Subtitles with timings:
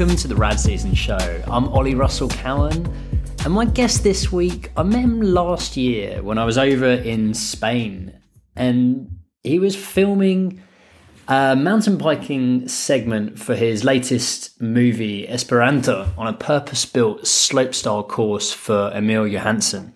[0.00, 1.42] welcome to the Rad Season Show.
[1.46, 2.90] I'm Ollie Russell Cowan,
[3.44, 7.34] and my guest this week, I met him last year when I was over in
[7.34, 8.18] Spain,
[8.56, 10.62] and he was filming
[11.28, 18.50] a mountain biking segment for his latest movie, Esperanto, on a purpose built slopestyle course
[18.50, 19.94] for Emil Johansson,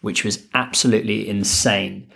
[0.00, 2.10] which was absolutely insane.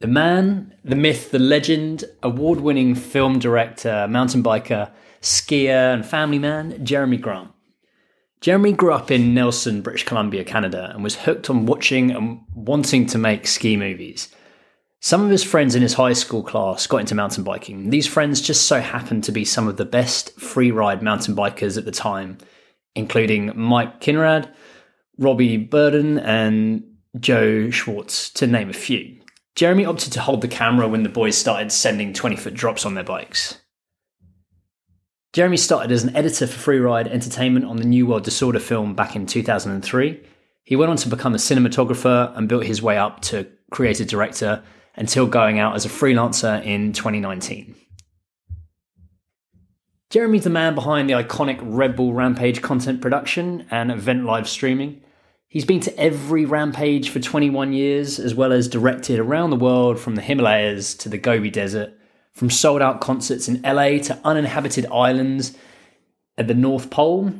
[0.00, 6.38] The man, the myth, the legend, award winning film director, mountain biker, skier, and family
[6.38, 7.50] man, Jeremy Grant.
[8.40, 13.06] Jeremy grew up in Nelson, British Columbia, Canada, and was hooked on watching and wanting
[13.06, 14.32] to make ski movies.
[15.00, 17.90] Some of his friends in his high school class got into mountain biking.
[17.90, 21.78] These friends just so happened to be some of the best free ride mountain bikers
[21.78, 22.38] at the time,
[22.94, 24.52] including Mike Kinrade,
[25.18, 26.82] Robbie Bourdon, and
[27.18, 29.20] Joe Schwartz, to name a few.
[29.54, 32.94] Jeremy opted to hold the camera when the boys started sending 20 foot drops on
[32.94, 33.60] their bikes.
[35.34, 39.14] Jeremy started as an editor for Freeride Entertainment on the New World Disorder film back
[39.14, 40.22] in 2003.
[40.64, 44.62] He went on to become a cinematographer and built his way up to creative director
[44.96, 47.74] until going out as a freelancer in 2019.
[50.08, 55.02] Jeremy's the man behind the iconic Red Bull Rampage content production and event live streaming.
[55.46, 60.00] He's been to every rampage for 21 years, as well as directed around the world
[60.00, 61.97] from the Himalayas to the Gobi Desert,
[62.38, 65.58] from sold out concerts in LA to uninhabited islands
[66.36, 67.32] at the North Pole.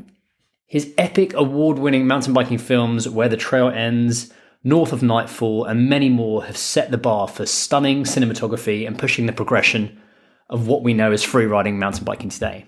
[0.67, 4.33] His epic award winning mountain biking films, Where the Trail Ends,
[4.65, 9.27] North of Nightfall, and many more have set the bar for stunning cinematography and pushing
[9.27, 10.03] the progression
[10.51, 12.67] of what we know as free riding mountain biking today.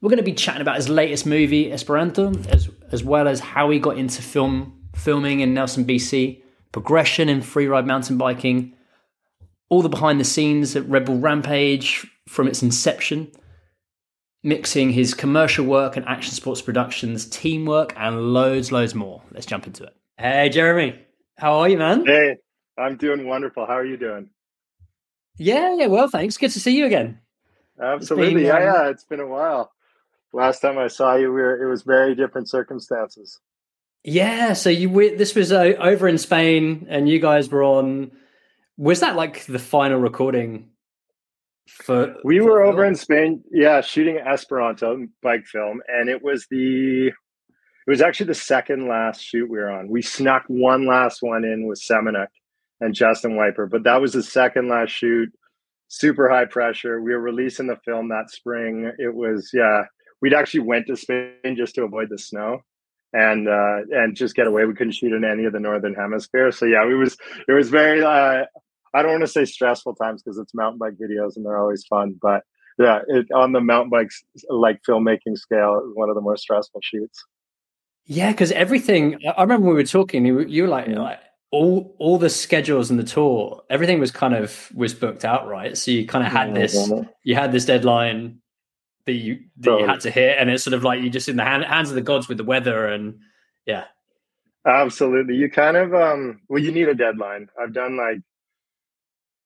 [0.00, 3.68] We're going to be chatting about his latest movie, Esperanto, as, as well as how
[3.68, 6.40] he got into film filming in Nelson, BC,
[6.72, 8.72] progression in freeride mountain biking,
[9.68, 13.30] all the behind the scenes at Red Bull Rampage from its inception,
[14.42, 19.22] mixing his commercial work and action sports productions, teamwork, and loads, loads more.
[19.32, 19.94] Let's jump into it.
[20.16, 20.98] Hey, Jeremy,
[21.36, 22.04] how are you, man?
[22.06, 22.36] Hey,
[22.76, 23.66] I'm doing wonderful.
[23.66, 24.30] How are you doing?
[25.36, 26.36] Yeah, yeah, well, thanks.
[26.36, 27.20] Good to see you again.
[27.80, 28.42] Absolutely.
[28.42, 29.70] Been, yeah, um, yeah, it's been a while
[30.32, 33.40] last time I saw you, we were, it was very different circumstances.
[34.04, 38.12] Yeah, so you this was uh, over in Spain, and you guys were on.
[38.78, 40.70] Was that like the final recording?
[41.66, 47.08] For we were over in Spain, yeah, shooting Esperanto bike film, and it was the
[47.08, 49.88] it was actually the second last shoot we were on.
[49.88, 52.28] We snuck one last one in with Semenuk
[52.80, 55.28] and Justin Wyper, but that was the second last shoot.
[55.88, 57.02] Super high pressure.
[57.02, 58.92] We were releasing the film that spring.
[58.98, 59.82] It was yeah,
[60.22, 62.60] we'd actually went to Spain just to avoid the snow
[63.12, 64.66] and uh, and just get away.
[64.66, 66.52] We couldn't shoot in any of the northern hemisphere.
[66.52, 67.16] So yeah, it was
[67.48, 68.44] it was very uh,
[68.94, 71.84] I don't want to say stressful times because it's mountain bike videos and they're always
[71.86, 72.42] fun, but
[72.78, 76.36] yeah, it, on the mountain bikes like filmmaking scale, it was one of the more
[76.36, 77.24] stressful shoots.
[78.06, 79.18] Yeah, because everything.
[79.36, 80.24] I remember we were talking.
[80.24, 81.18] You, you were like, like
[81.50, 85.76] all all the schedules and the tour, everything was kind of was booked out, right?
[85.76, 86.92] So you kind of had yeah, this,
[87.24, 88.40] you had this deadline
[89.06, 91.36] that you that you had to hit, and it's sort of like you just in
[91.36, 93.18] the hand, hands of the gods with the weather, and
[93.66, 93.84] yeah,
[94.66, 95.34] absolutely.
[95.34, 97.48] You kind of um, well, you need a deadline.
[97.60, 98.20] I've done like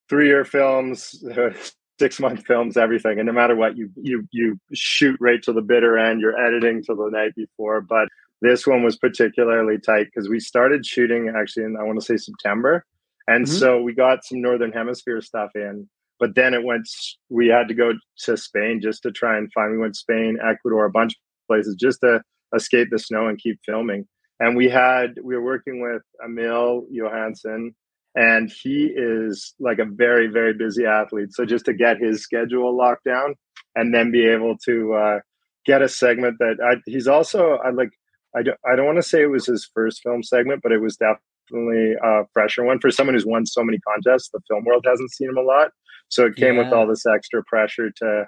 [0.09, 1.23] three year films,
[1.99, 5.63] six month films, everything, and no matter what, you you you shoot right to the
[5.63, 6.21] bitter end.
[6.21, 8.09] You're editing till the night before, but
[8.41, 12.17] this one was particularly tight because we started shooting actually in I want to say
[12.17, 12.85] September,
[13.27, 13.55] and mm-hmm.
[13.55, 15.89] so we got some northern hemisphere stuff in.
[16.19, 16.89] But then it went
[17.31, 17.93] we had to go
[18.25, 21.75] to spain just to try and find we went spain ecuador a bunch of places
[21.75, 22.21] just to
[22.55, 24.07] escape the snow and keep filming.
[24.39, 27.75] And we had we were working with emil johansson
[28.15, 32.77] and he is like a very very busy athlete so just to get his schedule
[32.77, 33.35] locked down
[33.75, 35.19] and then be able to uh,
[35.65, 37.91] get a segment that I, he's also I like
[38.37, 40.81] I don't, I don't want to say it was his first film segment, but it
[40.81, 44.31] was definitely a fresher one for someone who's won so many contests.
[44.33, 45.71] The film world hasn't seen him a lot,
[46.09, 46.65] so it came yeah.
[46.65, 48.27] with all this extra pressure to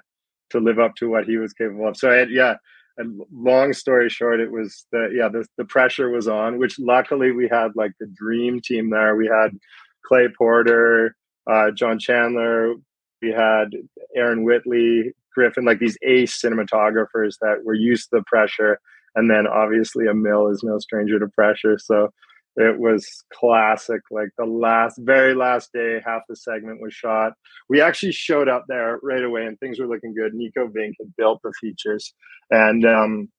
[0.51, 1.97] to live up to what he was capable of.
[1.97, 2.55] So I had, yeah,
[2.97, 6.57] and long story short, it was the yeah the the pressure was on.
[6.57, 9.15] Which luckily we had like the dream team there.
[9.15, 9.57] We had
[10.05, 11.15] Clay Porter,
[11.49, 12.75] uh, John Chandler,
[13.21, 13.71] we had
[14.15, 18.79] Aaron Whitley, Griffin, like these ace cinematographers that were used to the pressure.
[19.15, 21.77] And then obviously Emil is no stranger to pressure.
[21.77, 22.11] So
[22.55, 24.01] it was classic.
[24.11, 27.33] Like the last, very last day, half the segment was shot.
[27.69, 30.33] We actually showed up there right away, and things were looking good.
[30.33, 32.13] Nico Vink had built the features,
[32.49, 33.29] and um,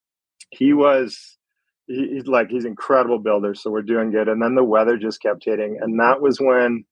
[0.50, 1.38] he was
[1.86, 3.54] he, he's like he's incredible builder.
[3.54, 4.28] So we're doing good.
[4.28, 6.84] And then the weather just kept hitting, and that was when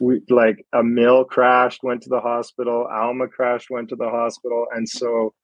[0.00, 2.86] we like Emil crashed, went to the hospital.
[2.92, 5.34] Alma crashed, went to the hospital, and so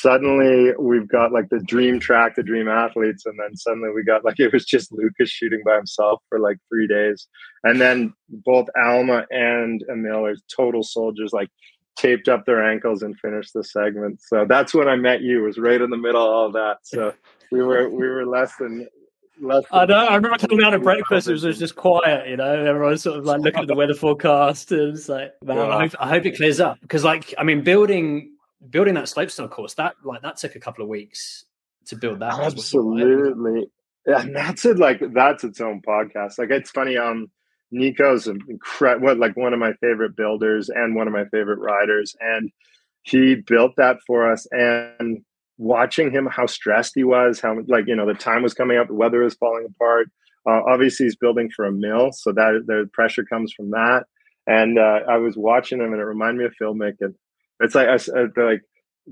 [0.00, 4.24] suddenly we've got like the dream track, the dream athletes, and then suddenly we got
[4.24, 7.26] like it was just Lucas shooting by himself for like three days,
[7.62, 11.48] and then both Alma and Emil are total soldiers, like
[11.96, 14.20] taped up their ankles and finished the segment.
[14.20, 15.42] So that's when I met you.
[15.42, 16.78] Was right in the middle of all that.
[16.82, 17.14] So
[17.52, 18.88] we were we were less than
[19.40, 19.62] less.
[19.70, 19.94] I know.
[19.94, 21.28] I remember coming out of breakfast.
[21.28, 22.28] It was, it was just quiet.
[22.28, 25.56] You know, everyone's sort of like looking at the weather forecast and it's like, man,
[25.56, 25.66] yeah.
[25.68, 28.33] I, hope, I hope it clears up because, like, I mean, building
[28.70, 31.44] building that slopestyle course that like that took a couple of weeks
[31.86, 32.34] to build that.
[32.34, 33.66] Absolutely.
[34.06, 34.78] Yeah, and that's it.
[34.78, 36.38] Like that's its own podcast.
[36.38, 36.96] Like it's funny.
[36.96, 37.30] Um,
[37.70, 42.14] Nico's incredible, what like one of my favorite builders and one of my favorite riders,
[42.20, 42.50] and
[43.02, 44.46] he built that for us.
[44.50, 45.24] And
[45.58, 48.88] watching him, how stressed he was, how like you know the time was coming up,
[48.88, 50.08] the weather was falling apart.
[50.46, 54.04] Uh, obviously, he's building for Emil, so that the pressure comes from that.
[54.46, 57.14] And uh, I was watching him, and it reminded me of filmmaking.
[57.60, 58.62] It's like I, uh, like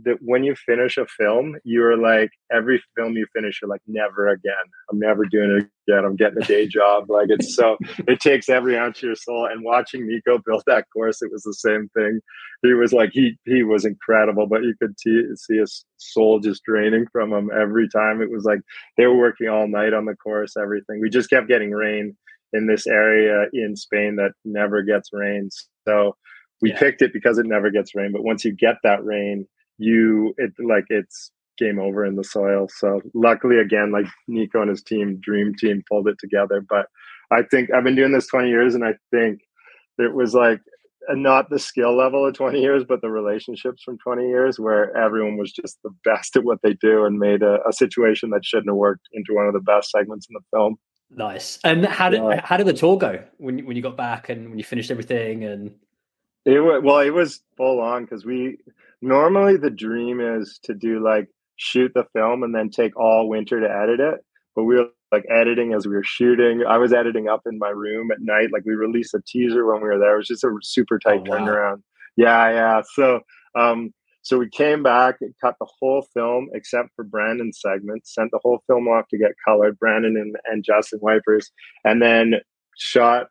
[0.05, 4.29] that when you finish a film, you're like every film you finish, you're like never
[4.29, 4.55] again.
[4.91, 6.05] I'm never doing it again.
[6.05, 7.11] I'm getting a day job.
[7.11, 7.77] Like it's so
[8.09, 9.47] it takes every ounce of your soul.
[9.47, 12.21] And watching Nico build that course, it was the same thing.
[12.63, 16.65] He was like he he was incredible, but you could see see his soul just
[16.65, 18.23] draining from him every time.
[18.23, 18.61] It was like
[18.97, 21.01] they were working all night on the course, everything.
[21.01, 22.17] We just kept getting rain
[22.55, 25.49] in this area in Spain that never gets rain.
[25.87, 26.17] So
[26.63, 26.79] we yeah.
[26.79, 28.13] picked it because it never gets rain.
[28.13, 29.47] But once you get that rain,
[29.79, 32.69] you it like it's game over in the soil.
[32.75, 36.65] So luckily, again, like Nico and his team, dream team, pulled it together.
[36.67, 36.87] But
[37.31, 39.41] I think I've been doing this 20 years, and I think
[39.99, 40.61] it was like
[41.11, 45.37] not the skill level of 20 years, but the relationships from 20 years where everyone
[45.37, 48.69] was just the best at what they do and made a, a situation that shouldn't
[48.69, 50.77] have worked into one of the best segments in the film.
[51.11, 51.59] Nice.
[51.65, 52.41] And how did yeah.
[52.45, 55.45] how did the tour go when when you got back and when you finished everything
[55.45, 55.75] and
[56.45, 58.59] it was well, it was full on because we
[59.01, 63.61] normally the dream is to do like shoot the film and then take all winter
[63.61, 64.25] to edit it.
[64.57, 66.65] But we were like editing as we were shooting.
[66.67, 68.51] I was editing up in my room at night.
[68.53, 70.15] Like we released a teaser when we were there.
[70.15, 71.39] It was just a super tight oh, wow.
[71.39, 71.83] turnaround.
[72.17, 72.83] Yeah, yeah.
[72.95, 73.21] So
[73.59, 73.93] um
[74.25, 78.39] so we came back and cut the whole film except for Brandon's segment, sent the
[78.43, 81.47] whole film off to get colored, Brandon and, and Justin Wypers,
[81.85, 82.35] and then
[82.77, 83.27] shot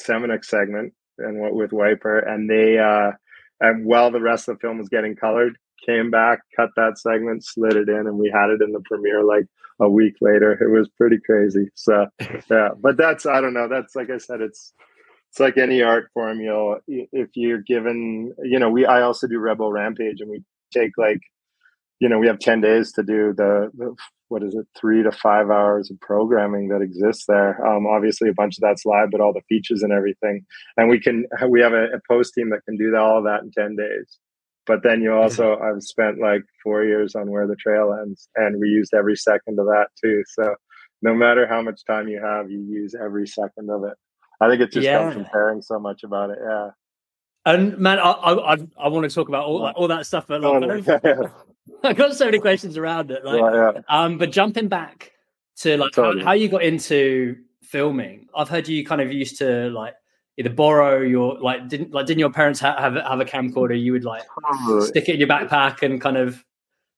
[0.00, 2.26] Semenuk segment and went with Wyper.
[2.28, 3.12] And they uh
[3.60, 7.44] and while the rest of the film was getting colored, came back, cut that segment,
[7.44, 9.46] slid it in, and we had it in the premiere like
[9.80, 10.52] a week later.
[10.52, 11.70] It was pretty crazy.
[11.74, 12.06] So
[12.50, 13.68] yeah, but that's I don't know.
[13.68, 14.72] That's like I said, it's
[15.30, 16.40] it's like any art form.
[16.40, 20.42] You'll if you're given, you know, we I also do Red Bull Rampage, and we
[20.72, 21.20] take like,
[22.02, 23.94] you know, we have ten days to do the, the
[24.26, 27.64] what is it, three to five hours of programming that exists there.
[27.64, 30.44] Um, obviously, a bunch of that's live, but all the features and everything.
[30.76, 33.44] And we can we have a, a post team that can do all of that
[33.44, 34.18] in ten days.
[34.66, 38.58] But then you also I've spent like four years on where the trail ends, and
[38.60, 40.24] we used every second of that too.
[40.26, 40.56] So
[41.02, 43.94] no matter how much time you have, you use every second of it.
[44.40, 44.98] I think it just yeah.
[44.98, 46.38] comes from caring so much about it.
[46.44, 46.70] Yeah.
[47.44, 50.84] And man, I I, I want to talk about all, all that stuff, but like,
[51.04, 51.44] oh,
[51.84, 53.24] I've got so many questions around it.
[53.24, 53.80] Like, yeah.
[53.88, 55.12] um, but jumping back
[55.56, 59.70] to like how, how, you got into filming, I've heard you kind of used to
[59.70, 59.94] like
[60.38, 63.80] either borrow your like didn't like didn't your parents ha- have have a camcorder?
[63.80, 64.22] You would like
[64.80, 66.44] stick it in your backpack and kind of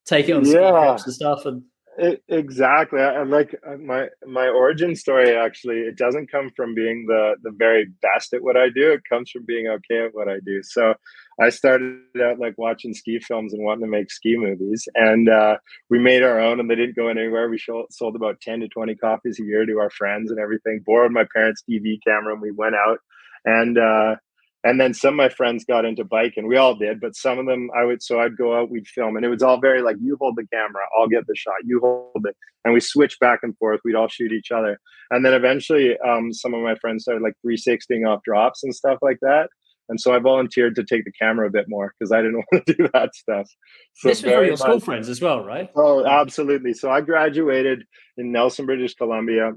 [0.05, 0.93] take it on yeah.
[0.93, 1.63] and stuff and
[1.99, 3.01] it, exactly.
[3.01, 5.37] I, like uh, my my origin story.
[5.37, 8.93] Actually, it doesn't come from being the the very best at what I do.
[8.93, 10.63] It comes from being okay at what I do.
[10.63, 10.95] So,
[11.41, 15.57] I started out like watching ski films and wanting to make ski movies, and uh,
[15.89, 17.49] we made our own, and they didn't go anywhere.
[17.49, 20.83] We sold about ten to twenty copies a year to our friends and everything.
[20.85, 22.99] Borrowed my parents' DV camera, and we went out
[23.45, 23.79] and.
[23.79, 24.17] Uh,
[24.65, 26.49] and then some of my friends got into biking.
[26.49, 28.03] We all did, but some of them I would.
[28.03, 30.47] So I'd go out, we'd film, and it was all very like, you hold the
[30.53, 33.81] camera, I'll get the shot, you hold it, and we switch back and forth.
[33.85, 34.81] We'd all shoot each other,
[35.11, 38.99] and then eventually, um, some of my friends started like 360ing off drops and stuff
[39.03, 39.49] like that.
[39.91, 42.67] And so I volunteered to take the camera a bit more because I didn't want
[42.67, 43.47] to do that stuff.
[43.95, 45.71] So this was your much, school friends as well, right?
[45.77, 46.73] Oh, absolutely.
[46.73, 47.85] So I graduated
[48.17, 49.53] in Nelson, British Columbia.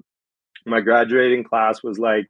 [0.66, 2.28] My graduating class was like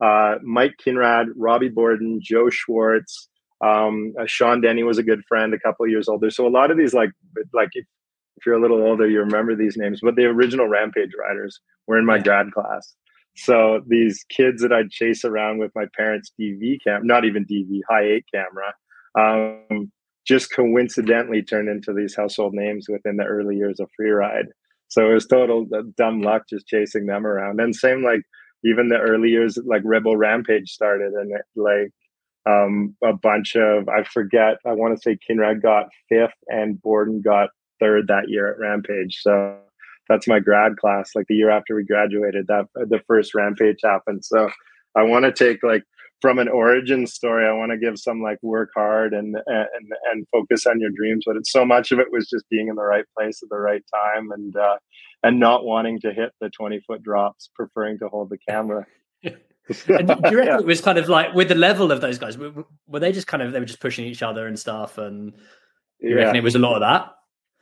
[0.00, 3.28] uh, Mike Kinrade, Robbie Bourdon, Joe Schwartz,
[3.60, 6.30] um, uh, Sean Denny was a good friend, a couple years older.
[6.30, 7.10] So a lot of these, like,
[7.52, 7.84] like if,
[8.36, 10.00] if, you're a little older, you remember these names.
[10.02, 12.94] But the original Rampage riders were in my grad class.
[13.36, 17.80] So these kids that I'd chase around with my parents' DV cam, not even DV,
[17.88, 18.74] high eight camera,
[19.18, 19.92] um,
[20.26, 24.46] just coincidentally turned into these household names within the early years of freeride.
[24.88, 27.60] So it was total uh, dumb luck just chasing them around.
[27.60, 28.22] And same like
[28.64, 31.92] even the early years like red bull rampage started and it, like
[32.46, 34.58] um, a bunch of I forget.
[34.66, 37.50] I want to say Kinrade got fifth and Bourdon got
[37.80, 39.18] third that year at Rampage.
[39.20, 39.56] So
[40.08, 41.10] that's my grad class.
[41.14, 44.24] Like the year after we graduated, that the first Rampage happened.
[44.24, 44.50] So
[44.96, 45.84] I want to take like
[46.20, 47.46] from an origin story.
[47.46, 51.24] I want to give some like work hard and and and focus on your dreams.
[51.26, 53.58] But it's so much of it was just being in the right place at the
[53.58, 54.76] right time and uh,
[55.22, 58.86] and not wanting to hit the twenty foot drops, preferring to hold the camera.
[59.22, 60.58] and do you reckon yeah.
[60.58, 62.36] it was kind of like with the level of those guys?
[62.36, 64.98] Were, were, they just kind of they were just pushing each other and stuff?
[64.98, 65.32] And
[66.00, 66.16] you yeah.
[66.16, 67.14] reckon it was a lot of that?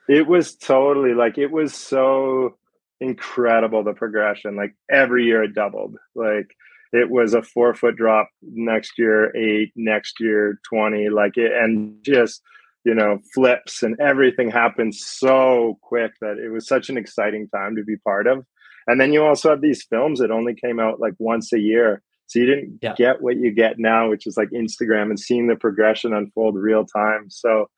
[0.08, 2.56] It was totally like it was so
[3.00, 4.56] incredible the progression.
[4.56, 5.96] Like every year it doubled.
[6.14, 6.56] Like
[6.92, 11.08] it was a four foot drop next year, eight next year, twenty.
[11.08, 12.42] Like it, and just
[12.84, 17.76] you know flips and everything happened so quick that it was such an exciting time
[17.76, 18.44] to be part of
[18.88, 22.02] and then you also have these films that only came out like once a year.
[22.26, 22.94] So you didn't yeah.
[22.96, 26.86] get what you get now, which is like Instagram and seeing the progression unfold real
[26.86, 27.26] time.
[27.28, 27.68] So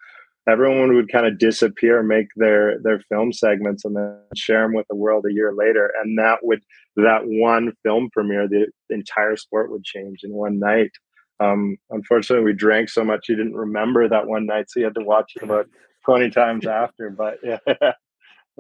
[0.49, 4.87] everyone would kind of disappear, make their their film segments, and then share them with
[4.89, 5.93] the world a year later.
[6.03, 6.63] And that would
[6.97, 10.91] that one film premiere, the entire sport would change in one night.
[11.39, 14.95] Um, unfortunately, we drank so much you didn't remember that one night, so you had
[14.95, 15.67] to watch it about
[16.05, 17.11] twenty times after.
[17.11, 17.59] But yeah.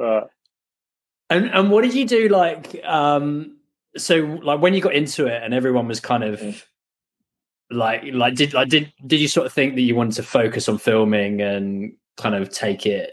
[0.00, 0.22] Uh,
[1.30, 3.56] and and what did you do like um
[3.96, 6.62] so like when you got into it and everyone was kind of mm.
[7.70, 10.68] Like like did like did did you sort of think that you wanted to focus
[10.68, 13.12] on filming and kind of take it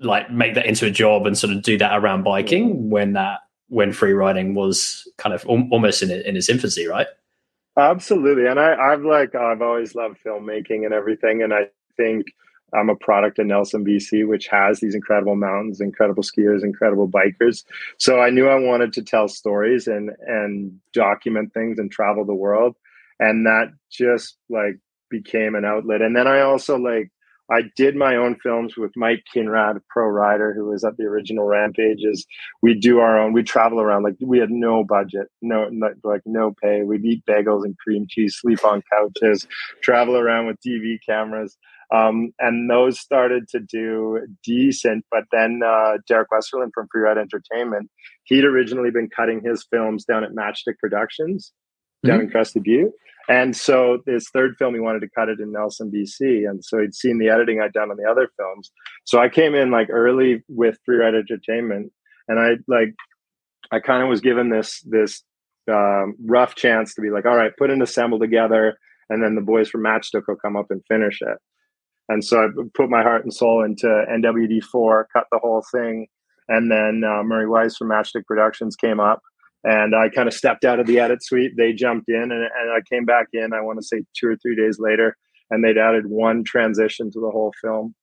[0.00, 3.40] like make that into a job and sort of do that around biking when that
[3.68, 7.06] when free riding was kind of almost in in its infancy, right?
[7.76, 12.26] Absolutely, and I, I've like I've always loved filmmaking and everything, and I think
[12.72, 17.64] I'm a product of Nelson, BC, which has these incredible mountains, incredible skiers, incredible bikers.
[17.98, 22.34] So I knew I wanted to tell stories and and document things and travel the
[22.34, 22.76] world,
[23.20, 24.78] and that just like
[25.10, 26.02] became an outlet.
[26.02, 27.10] And then I also like
[27.50, 31.44] I did my own films with Mike Kinrade, pro rider, who was at the original
[31.44, 32.24] Rampages.
[32.62, 33.34] We do our own.
[33.34, 35.68] We travel around like we had no budget, no
[36.02, 36.82] like no pay.
[36.82, 39.46] We'd eat bagels and cream cheese, sleep on couches,
[39.82, 41.56] travel around with TV cameras.
[41.94, 45.04] Um, and those started to do decent.
[45.10, 47.90] But then uh, Derek Westerlund from Freeride Entertainment,
[48.24, 51.52] he'd originally been cutting his films down at Matchstick Productions
[52.04, 52.26] down mm-hmm.
[52.26, 52.92] in Crested Butte.
[53.28, 56.48] And so his third film, he wanted to cut it in Nelson, BC.
[56.48, 58.70] And so he'd seen the editing I'd done on the other films.
[59.04, 61.90] So I came in like early with Freeride Entertainment,
[62.28, 62.94] and I like
[63.72, 65.22] I kind of was given this this
[65.70, 69.40] um, rough chance to be like, all right, put an assemble together, and then the
[69.40, 71.38] boys from Matchstick will come up and finish it.
[72.10, 76.06] And so I put my heart and soul into NWD4, cut the whole thing.
[76.48, 79.22] And then uh, Murray Wais from Matchstick Productions came up
[79.64, 81.52] and I kind of stepped out of the edit suite.
[81.56, 84.36] They jumped in and, and I came back in, I want to say two or
[84.36, 85.16] three days later,
[85.50, 87.94] and they'd added one transition to the whole film.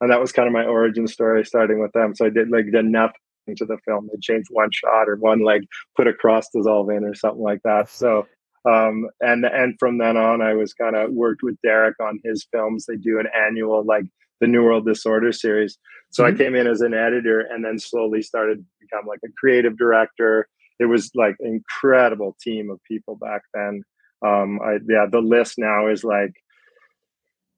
[0.00, 2.14] And that was kind of my origin story starting with them.
[2.14, 3.16] So I did like did nothing
[3.56, 4.08] to the film.
[4.12, 5.62] They changed one shot or one leg,
[5.96, 7.90] put a cross dissolve in or something like that.
[7.90, 8.26] So
[8.68, 12.46] um, and and from then on, I was kind of worked with Derek on his
[12.52, 12.86] films.
[12.86, 14.04] They do an annual like
[14.40, 15.78] the New World Disorder series.
[16.10, 16.34] So mm-hmm.
[16.34, 19.76] I came in as an editor, and then slowly started to become like a creative
[19.78, 20.48] director.
[20.78, 23.82] It was like incredible team of people back then.
[24.24, 26.34] Um, I, yeah, the list now is like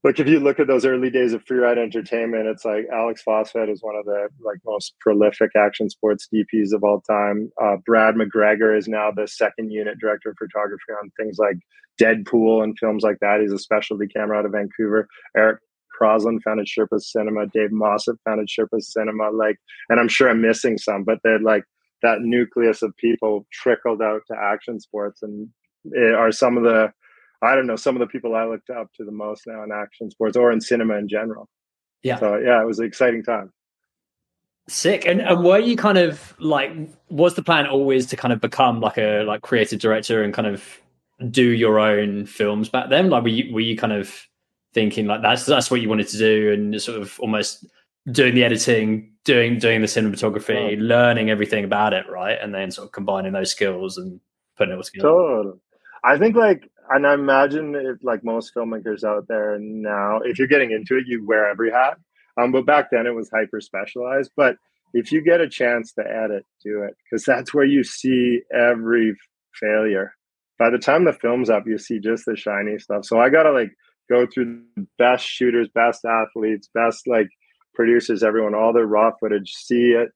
[0.02, 3.68] like if you look at those early days of freeride entertainment it's like alex Phosphate
[3.68, 8.14] is one of the like most prolific action sports dps of all time uh, brad
[8.14, 11.56] mcgregor is now the second unit director of photography on things like
[12.00, 15.60] deadpool and films like that he's a specialty camera out of vancouver eric
[16.00, 17.46] Crosland founded Sherpa Cinema.
[17.48, 19.30] Dave Mossop founded Sherpa Cinema.
[19.30, 19.58] Like,
[19.90, 21.64] and I'm sure I'm missing some, but they're like
[22.02, 25.48] that nucleus of people trickled out to action sports and
[26.14, 26.92] are some of the
[27.42, 29.72] I don't know, some of the people I looked up to the most now in
[29.72, 31.48] action sports or in cinema in general.
[32.02, 32.18] Yeah.
[32.18, 33.52] So yeah, it was an exciting time.
[34.68, 35.06] Sick.
[35.06, 36.70] And, and were you kind of like
[37.08, 40.46] was the plan always to kind of become like a like creative director and kind
[40.46, 40.80] of
[41.30, 43.10] do your own films back then?
[43.10, 44.28] Like were you were you kind of
[44.72, 47.66] thinking like that's that's what you wanted to do and sort of almost
[48.10, 50.82] doing the editing, doing doing the cinematography, oh.
[50.82, 52.38] learning everything about it, right?
[52.40, 54.20] And then sort of combining those skills and
[54.56, 55.08] putting it all together.
[55.08, 55.58] Totally.
[56.04, 60.48] I think like and I imagine if like most filmmakers out there now, if you're
[60.48, 61.98] getting into it, you wear every hat.
[62.36, 64.32] Um, but back then it was hyper specialized.
[64.36, 64.56] But
[64.92, 69.14] if you get a chance to edit, do it because that's where you see every
[69.54, 70.14] failure.
[70.58, 73.04] By the time the film's up, you see just the shiny stuff.
[73.04, 73.70] So I gotta like
[74.08, 77.28] go through the best shooters, best athletes, best like
[77.74, 80.10] producers, everyone, all their raw footage, see it,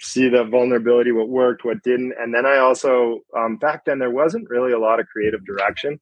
[0.00, 2.14] see the vulnerability, what worked, what didn't.
[2.18, 6.00] And then I also, um, back then, there wasn't really a lot of creative direction.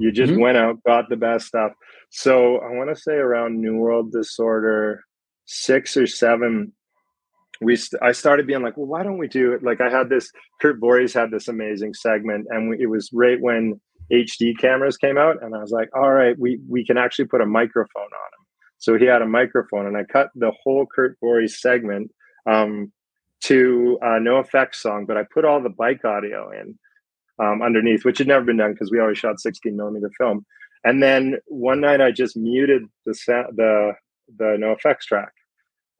[0.00, 0.42] You just mm-hmm.
[0.42, 1.72] went out, got the best stuff.
[2.10, 5.04] So I want to say around New World Disorder
[5.44, 6.72] six or seven,
[7.60, 9.62] we st- I started being like, well, why don't we do it?
[9.62, 13.40] Like I had this, Kurt Voorhees had this amazing segment, and we, it was right
[13.40, 13.80] when
[14.12, 17.40] HD cameras came out, and I was like, all right, we we can actually put
[17.40, 18.41] a microphone on him.
[18.82, 22.10] So he had a microphone, and I cut the whole Kurt Voorhees segment
[22.50, 22.92] um,
[23.44, 26.76] to uh, effects song, but I put all the bike audio in
[27.40, 30.44] um, underneath, which had never been done because we always shot 16 millimeter film.
[30.82, 33.12] And then one night I just muted the
[33.54, 33.92] the
[34.36, 35.30] the NOFX track,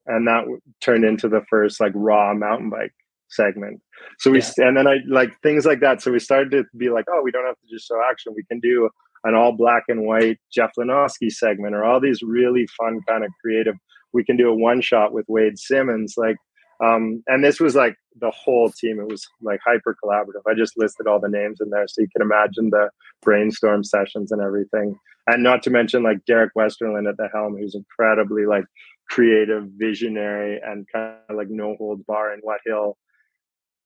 [0.06, 0.42] and that
[0.80, 2.94] turned into the first like raw mountain bike
[3.28, 3.80] segment.
[4.18, 4.66] So we yeah.
[4.66, 6.02] and then I like things like that.
[6.02, 8.34] So we started to be like, oh, we don't have to just show action.
[8.34, 8.90] We can do
[9.24, 13.30] an all black and white Jeff Lenosky segment or all these really fun kind of
[13.40, 13.76] creative.
[14.12, 16.36] We can do a one shot with Wade Simmons, like,
[16.84, 18.98] um, and this was like the whole team.
[19.00, 20.42] It was like hyper collaborative.
[20.48, 22.90] I just listed all the names in there, so you can imagine the
[23.22, 24.98] brainstorm sessions and everything.
[25.26, 28.64] And not to mention like Derek Westerlund at the helm, who's incredibly like
[29.08, 32.96] creative, visionary, and kind of like no holds bar in what he'll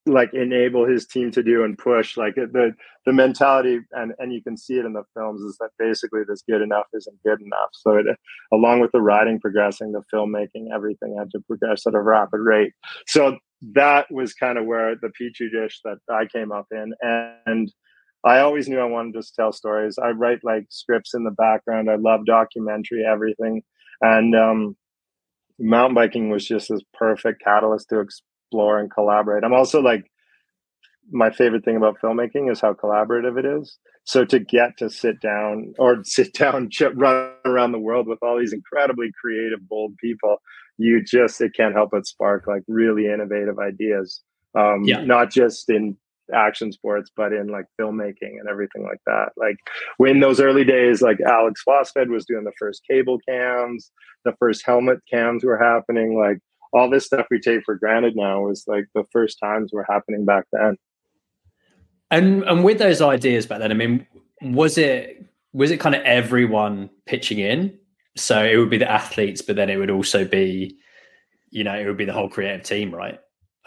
[0.07, 2.73] like enable his team to do and push like the
[3.05, 6.43] the mentality and and you can see it in the films is that basically this
[6.49, 7.71] good enough isn't good enough.
[7.73, 8.07] So it,
[8.53, 12.73] along with the writing progressing the filmmaking everything had to progress at a rapid rate.
[13.07, 13.39] So
[13.75, 17.73] that was kind of where the petri dish that i came up in and
[18.25, 19.99] i always knew i wanted to tell stories.
[20.03, 21.91] I write like scripts in the background.
[21.91, 23.63] I love documentary everything.
[24.01, 24.77] And um
[25.59, 28.01] mountain biking was just this perfect catalyst to
[28.47, 29.45] explore and collaborate.
[29.45, 30.11] I'm also like
[31.11, 33.79] my favorite thing about filmmaking is how collaborative it is.
[34.05, 38.39] So to get to sit down or sit down, run around the world with all
[38.39, 40.39] these incredibly creative, bold people,
[40.79, 44.23] you just it can't help but spark like really innovative ideas.
[44.59, 45.05] Um, yeah.
[45.05, 45.97] Not just in
[46.35, 49.29] action sports, but in like filmmaking and everything like that.
[49.37, 49.57] Like
[49.99, 53.91] when those early days, like Alex Fosfed was doing the first cable cams,
[54.25, 56.19] the first helmet cams were happening.
[56.19, 56.39] Like
[56.73, 60.25] all this stuff we take for granted now was like the first times were happening
[60.25, 60.77] back then.
[62.11, 64.07] And and with those ideas back then, I mean,
[64.43, 67.79] was it was it kind of everyone pitching in?
[68.17, 70.77] So it would be the athletes, but then it would also be,
[71.51, 73.19] you know, it would be the whole creative team, right?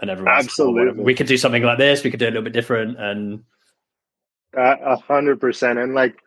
[0.02, 2.04] And everyone oh, absolutely we could do something like this.
[2.04, 3.44] We could do a little bit different, and
[4.56, 5.78] a hundred percent.
[5.80, 6.22] And like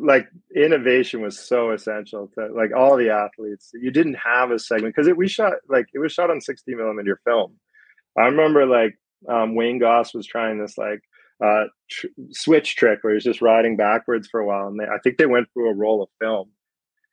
[0.00, 3.70] like innovation was so essential to like all the athletes.
[3.74, 7.20] You didn't have a segment because we shot like it was shot on 60 millimeter
[7.24, 7.56] film.
[8.18, 8.98] I remember like
[9.28, 11.00] um, Wayne Goss was trying this like
[11.44, 14.98] uh, tr- switch trick where he's just riding backwards for a while, and they, I
[15.02, 16.50] think they went through a roll of film,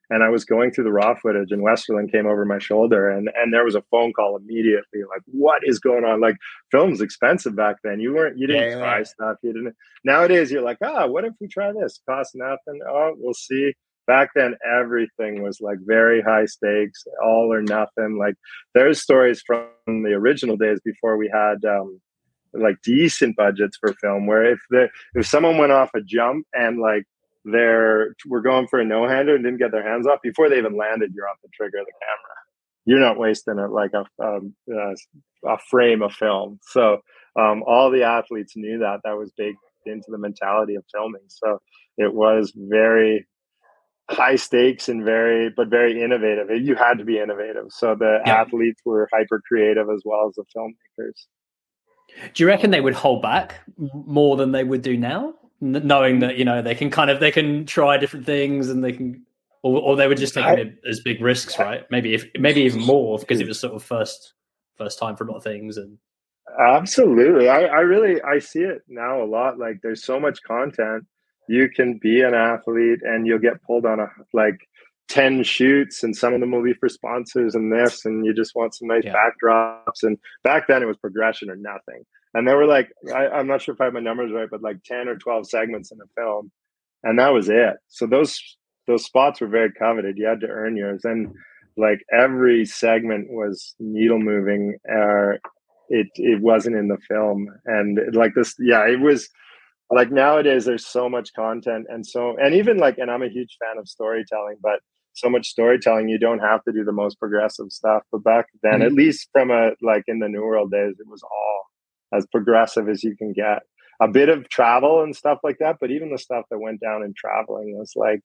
[0.10, 3.30] and I was going through the raw footage, and Westerlund came over my shoulder, and
[3.36, 6.22] and there was a phone call immediately, like, what is going on?
[6.22, 6.36] Like,
[6.72, 8.00] film's expensive back then.
[8.00, 9.04] You weren't, you didn't yeah, try yeah.
[9.04, 9.38] stuff.
[9.43, 9.76] You didn't.
[10.04, 12.00] Nowadays, you're like, ah, what if we try this?
[12.08, 12.80] Cost nothing.
[12.88, 13.74] Oh, we'll see.
[14.06, 18.17] Back then, everything was like very high stakes, all or nothing.
[18.17, 18.36] Like,
[18.74, 21.63] there's stories from the original days before we had.
[21.65, 22.00] um
[22.54, 26.80] like decent budgets for film where if the if someone went off a jump and
[26.80, 27.04] like
[27.52, 30.58] they're we're going for a no hander and didn't get their hands off before they
[30.58, 31.12] even landed.
[31.14, 32.36] You're off the trigger of the camera.
[32.86, 34.94] You're not wasting it like a um, uh,
[35.50, 36.60] a frame of film.
[36.72, 37.00] So
[37.40, 41.22] um, all the athletes knew that that was baked into the mentality of filming.
[41.28, 41.60] So
[41.98, 43.26] it was very
[44.10, 46.50] high stakes and very but very innovative.
[46.62, 47.66] You had to be innovative.
[47.70, 48.42] So the yeah.
[48.42, 51.26] athletes were hyper creative as well as the filmmakers.
[52.34, 55.34] Do you reckon they would hold back more than they would do now?
[55.60, 58.91] Knowing that you know they can kind of they can try different things and they
[58.91, 59.24] can
[59.63, 61.84] or, or they were just taking it as big risks right?
[61.89, 64.34] Maybe if maybe even more because it was sort of first
[64.78, 65.98] first time for a lot of things and
[66.60, 67.50] absolutely.
[67.50, 71.06] I, I really i see it now a lot like there's so much content.
[71.50, 74.60] You can be an athlete and you'll get pulled on a like
[75.10, 78.56] 10 shoots and some of them will be for sponsors and this and you just
[78.56, 79.13] want some nice yeah.
[79.13, 83.48] backdrops and back then it was progression or nothing and there were like I, i'm
[83.48, 85.98] not sure if i have my numbers right but like 10 or 12 segments in
[85.98, 86.52] the film
[87.04, 87.78] and that was it.
[87.88, 88.40] So those
[88.88, 90.18] those spots were very coveted.
[90.18, 91.02] You had to earn yours.
[91.04, 91.34] And
[91.76, 95.38] like every segment was needle moving or uh,
[95.90, 97.48] it it wasn't in the film.
[97.66, 99.30] And like this yeah it was
[99.90, 103.56] like nowadays there's so much content and so and even like and i'm a huge
[103.58, 104.82] fan of storytelling but
[105.13, 108.04] so much storytelling you don't have to do the most progressive stuff.
[108.12, 108.82] But back then mm-hmm.
[108.82, 111.63] at least from a like in the new world days it was all
[112.13, 113.60] as progressive as you can get.
[114.00, 117.04] A bit of travel and stuff like that, but even the stuff that went down
[117.04, 118.22] in traveling was like,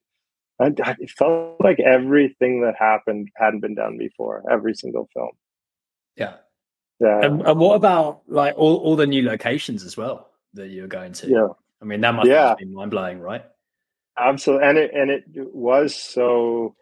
[0.61, 4.45] it felt like everything that happened hadn't been done before.
[4.51, 5.31] Every single film.
[6.17, 6.35] Yeah.
[7.01, 7.25] Yeah.
[7.25, 11.15] And, and what about like all, all the new locations as well that you're going
[11.15, 11.29] to?
[11.29, 11.49] Yeah.
[11.81, 12.55] I mean, that must yeah.
[12.57, 13.45] be mind blowing, right?
[14.17, 16.77] Absolutely, and it and it was so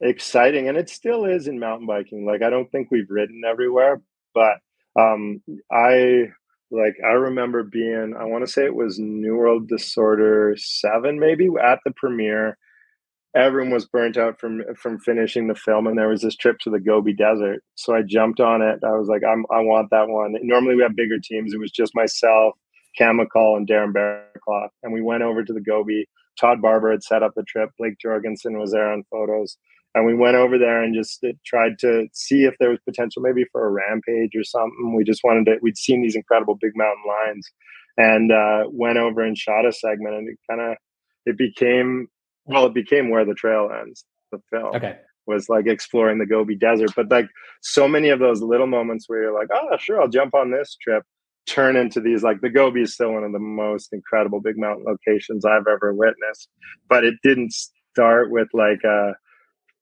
[0.00, 2.24] exciting, and it still is in mountain biking.
[2.24, 4.00] Like I don't think we've ridden everywhere,
[4.34, 4.58] but
[4.98, 6.28] um, I
[6.70, 11.48] like I remember being I want to say it was New World Disorder seven maybe
[11.62, 12.58] at the premiere.
[13.34, 16.70] Everyone was burnt out from from finishing the film, and there was this trip to
[16.70, 17.62] the Gobi Desert.
[17.74, 18.80] So I jumped on it.
[18.82, 20.34] I was like, I'm, I want that one.
[20.42, 21.52] Normally we have bigger teams.
[21.52, 22.54] It was just myself,
[22.96, 26.08] Cam McCaul, and Darren Berrecloth, and we went over to the Gobi.
[26.40, 27.70] Todd Barber had set up the trip.
[27.78, 29.58] Blake Jorgenson was there on photos
[29.96, 33.22] and we went over there and just uh, tried to see if there was potential
[33.22, 34.94] maybe for a rampage or something.
[34.94, 37.50] We just wanted to we'd seen these incredible big mountain lions
[37.96, 40.76] and uh, went over and shot a segment and it kind of
[41.24, 42.08] it became
[42.44, 44.76] well it became where the trail ends the film.
[44.76, 44.98] Okay.
[45.26, 47.28] Was like exploring the gobi desert but like
[47.60, 50.76] so many of those little moments where you're like oh sure i'll jump on this
[50.80, 51.02] trip
[51.48, 54.84] turn into these like the gobi is still one of the most incredible big mountain
[54.86, 56.48] locations i've ever witnessed
[56.88, 59.14] but it didn't start with like a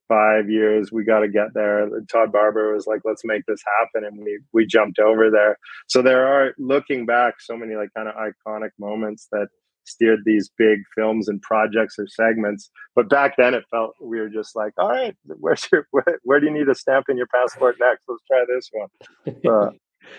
[0.07, 1.89] five years we got to get there.
[2.11, 5.57] Todd barber was like let's make this happen and we we jumped over there.
[5.87, 9.47] So there are looking back so many like kind of iconic moments that
[9.85, 12.69] steered these big films and projects or segments.
[12.95, 16.39] But back then it felt we were just like all right where's your where, where
[16.39, 18.03] do you need a stamp in your passport next?
[18.07, 19.35] Let's try this one.
[19.47, 19.71] Uh,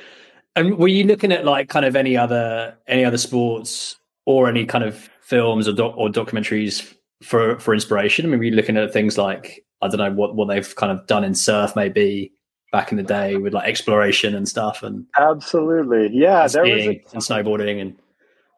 [0.56, 4.66] and were you looking at like kind of any other any other sports or any
[4.66, 8.26] kind of films or, doc, or documentaries for for inspiration?
[8.26, 10.92] I mean were you looking at things like I don't know what what they've kind
[10.92, 12.32] of done in surf maybe
[12.72, 16.84] back in the day with like exploration and stuff and absolutely yeah and there was
[16.84, 17.96] a, and snowboarding and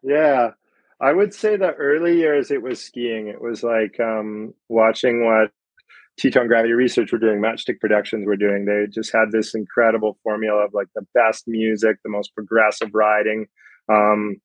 [0.03, 0.51] yeah
[1.01, 5.51] i would say the early years it was skiing it was like um, watching what
[6.19, 8.65] Teton Gravity Research were doing, Matchstick Productions were doing.
[8.65, 13.47] They just had this incredible formula of like the best music, the most progressive riding.
[13.89, 14.41] Um,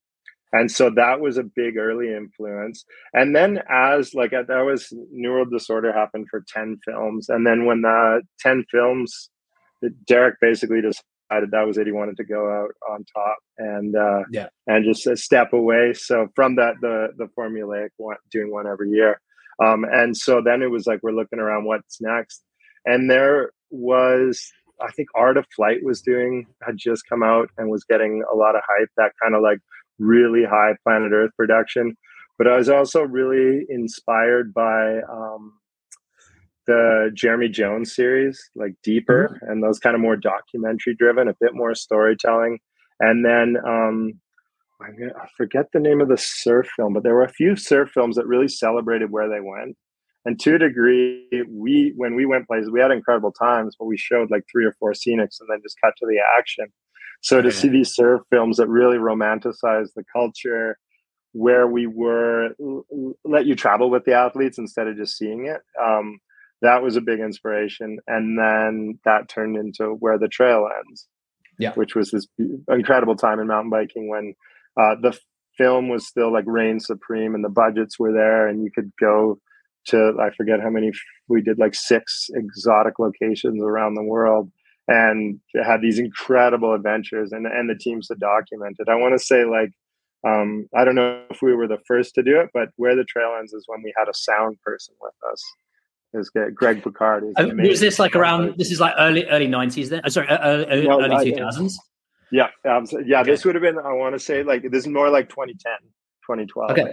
[0.53, 2.85] and so that was a big early influence.
[3.13, 7.27] And then as like that was New World Disorder happened for 10 films.
[7.27, 9.29] And then when the 10 films
[10.05, 11.87] derek basically decided that was it.
[11.87, 14.47] He wanted to go out on top and uh yeah.
[14.67, 15.93] and just a step away.
[15.93, 19.19] So from that the the formulaic one doing one every year.
[19.63, 22.43] Um and so then it was like we're looking around what's next.
[22.85, 27.69] And there was I think Art of Flight was doing had just come out and
[27.69, 28.89] was getting a lot of hype.
[28.97, 29.59] That kind of like
[29.99, 31.95] really high planet Earth production.
[32.38, 35.53] But I was also really inspired by um,
[36.65, 39.51] the Jeremy Jones series, like Deeper, mm-hmm.
[39.51, 42.60] and those kind of more documentary driven, a bit more storytelling.
[42.99, 44.13] And then um,
[44.82, 48.15] I forget the name of the surf film, but there were a few surf films
[48.15, 49.77] that really celebrated where they went.
[50.25, 53.97] And to a degree, we when we went places, we had incredible times, but we
[53.97, 56.67] showed like three or four scenics and then just cut to the action.
[57.23, 60.77] So to see these surf films that really romanticize the culture,
[61.31, 62.49] where we were
[63.23, 66.19] let you travel with the athletes instead of just seeing it, um,
[66.62, 67.97] that was a big inspiration.
[68.07, 71.07] And then that turned into where the trail ends,
[71.57, 72.27] yeah, which was this
[72.69, 74.33] incredible time in mountain biking when
[74.77, 75.17] uh, the
[75.57, 79.39] film was still like reign supreme and the budgets were there and you could go
[79.86, 80.91] to I forget how many
[81.27, 84.51] we did like six exotic locations around the world
[84.87, 88.89] and had these incredible adventures and and the teams that documented.
[88.89, 89.71] I want to say like
[90.25, 93.03] um, I don't know if we were the first to do it, but where the
[93.03, 95.43] trail ends is when we had a sound person with us.
[96.15, 97.23] Is Greg Picard.
[97.35, 98.53] Uh, was this like around?
[98.57, 99.89] This is like early early nineties.
[99.89, 101.79] Then, uh, sorry, uh, early two thousands.
[102.31, 103.21] Yeah, um, yeah.
[103.21, 103.31] Okay.
[103.31, 103.79] This would have been.
[103.79, 105.71] I want to say like this is more like 2010,
[106.21, 106.71] 2012.
[106.71, 106.83] Okay.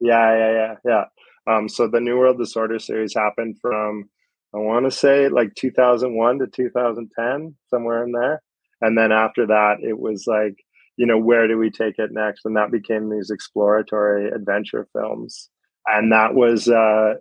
[0.00, 1.54] Yeah, yeah, yeah, yeah.
[1.54, 4.08] Um, so the New World Disorder series happened from
[4.54, 8.42] I want to say like 2001 to 2010, somewhere in there.
[8.80, 10.56] And then after that, it was like,
[10.96, 12.44] you know, where do we take it next?
[12.44, 15.48] And that became these exploratory adventure films.
[15.86, 17.14] And that was uh,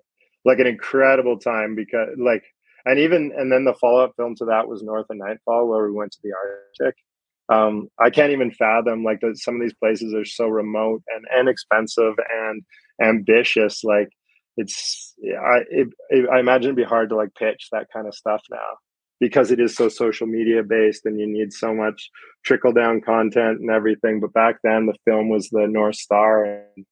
[0.44, 2.44] like an incredible time because, like,
[2.86, 5.86] and even, and then the follow up film to that was North of Nightfall, where
[5.86, 6.96] we went to the Arctic.
[7.50, 9.38] Um, I can't even fathom like that.
[9.38, 12.64] Some of these places are so remote and inexpensive and
[13.02, 13.84] ambitious.
[13.84, 14.10] Like
[14.60, 15.88] it's I it,
[16.32, 18.78] I imagine it'd be hard to like pitch that kind of stuff now
[19.20, 22.10] because it is so social media based and you need so much
[22.46, 24.20] trickle down content and everything.
[24.20, 26.86] But back then, the film was the North Star and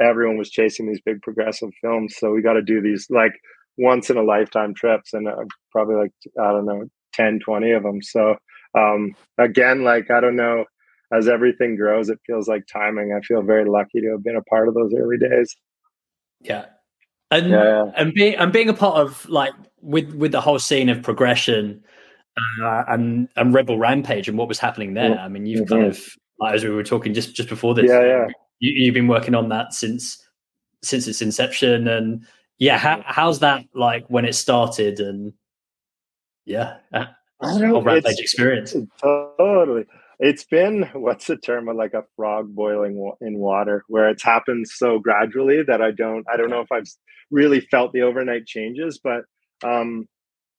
[0.00, 2.14] everyone was chasing these big progressive films.
[2.18, 3.32] So we got to do these like
[3.78, 7.82] once in a lifetime trips and uh, probably like, I don't know, 10, 20 of
[7.82, 8.00] them.
[8.00, 8.36] So
[8.78, 10.64] um, again, like, I don't know,
[11.12, 13.12] as everything grows, it feels like timing.
[13.12, 15.54] I feel very lucky to have been a part of those early days.
[16.40, 16.66] Yeah,
[17.32, 17.84] and yeah.
[17.96, 21.82] and being and being a part of like with with the whole scene of progression
[22.62, 25.18] uh, and and Red Bull Rampage and what was happening there.
[25.18, 25.74] I mean, you've mm-hmm.
[25.74, 26.00] kind of
[26.38, 27.88] like, as we were talking just just before this.
[27.88, 28.26] Yeah, yeah.
[28.60, 30.22] You, have been working on that since
[30.82, 32.24] since its inception, and
[32.58, 35.00] yeah, how, how's that like when it started?
[35.00, 35.32] And
[36.44, 37.06] yeah, I
[37.40, 38.76] don't know, Rampage experience.
[39.02, 39.86] Totally.
[40.22, 44.68] It's been what's the term of like a frog boiling in water, where it's happened
[44.68, 46.86] so gradually that I don't I don't know if I've
[47.32, 49.24] really felt the overnight changes, but
[49.64, 50.06] um,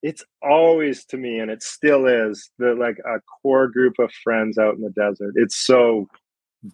[0.02, 4.58] it's always to me, and it still is, the like a core group of friends
[4.58, 5.34] out in the desert.
[5.36, 6.08] It's so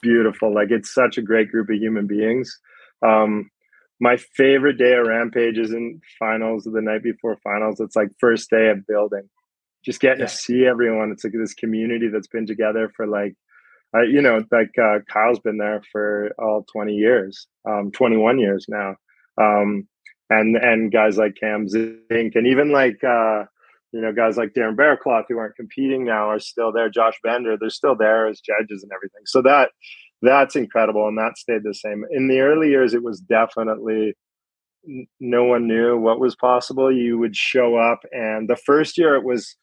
[0.02, 0.52] beautiful.
[0.52, 2.52] Like it's such a great group of human beings.
[3.06, 3.52] Um,
[4.02, 7.80] my favorite day of Rampage is in finals the night before finals.
[7.80, 9.30] It's like first day of building
[9.84, 10.28] just getting yeah.
[10.28, 11.12] to see everyone.
[11.12, 13.36] It's like this community that's been together for like,
[13.96, 18.66] uh, you know, like uh, Kyle's been there for all 20 years, um, 21 years
[18.68, 18.96] now.
[19.42, 19.88] Um,
[20.30, 23.46] and, and guys like Cam Zink and even like, uh,
[23.92, 26.90] you know, guys like Darren Berrecloth who aren't competing now are still there.
[26.90, 29.22] Josh Bender, they're still there as judges and everything.
[29.26, 29.72] So that,
[30.22, 31.08] that's incredible.
[31.08, 32.06] And that stayed the same.
[32.12, 34.14] In the early years, it was definitely,
[35.20, 36.92] no one knew what was possible.
[36.92, 39.56] You would show up, and the first year it was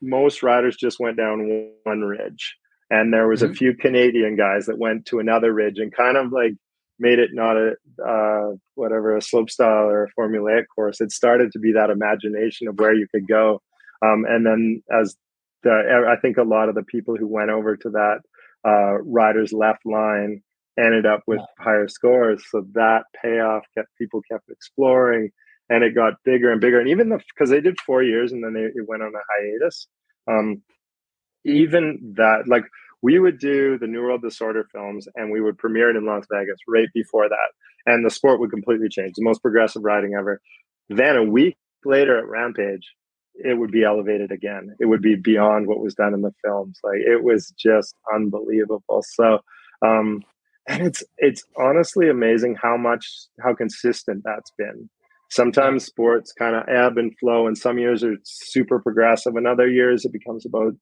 [0.00, 2.56] most riders just went down one ridge.
[2.90, 3.52] And there was mm-hmm.
[3.52, 6.54] a few canadian guys that went to another ridge and kind of like
[6.98, 7.72] made it not a
[8.04, 11.00] uh, whatever a slope style or a formulaic course.
[11.00, 13.62] It started to be that imagination of where you could go.
[14.02, 15.16] Um, and then as
[15.62, 18.18] the i think a lot of the people who went over to that
[18.66, 20.42] uh, riders left line
[20.78, 22.42] ended up with higher scores.
[22.50, 25.30] So that payoff kept people kept exploring
[25.68, 26.80] and it got bigger and bigger.
[26.80, 29.18] And even the because they did four years and then they it went on a
[29.38, 29.86] hiatus.
[30.30, 30.62] Um,
[31.44, 32.64] even that, like
[33.02, 36.24] we would do the New World Disorder films and we would premiere it in Las
[36.32, 37.50] Vegas right before that,
[37.86, 39.14] and the sport would completely change.
[39.16, 40.40] The most progressive riding ever.
[40.88, 42.94] Then a week later at Rampage,
[43.34, 44.74] it would be elevated again.
[44.78, 46.78] It would be beyond what was done in the films.
[46.84, 49.02] Like it was just unbelievable.
[49.06, 49.40] So,
[49.84, 50.22] um,
[50.68, 53.06] and it's it's honestly amazing how much
[53.42, 54.88] how consistent that's been
[55.34, 59.68] sometimes sports kind of ebb and flow and some years are super progressive and other
[59.68, 60.72] years it becomes about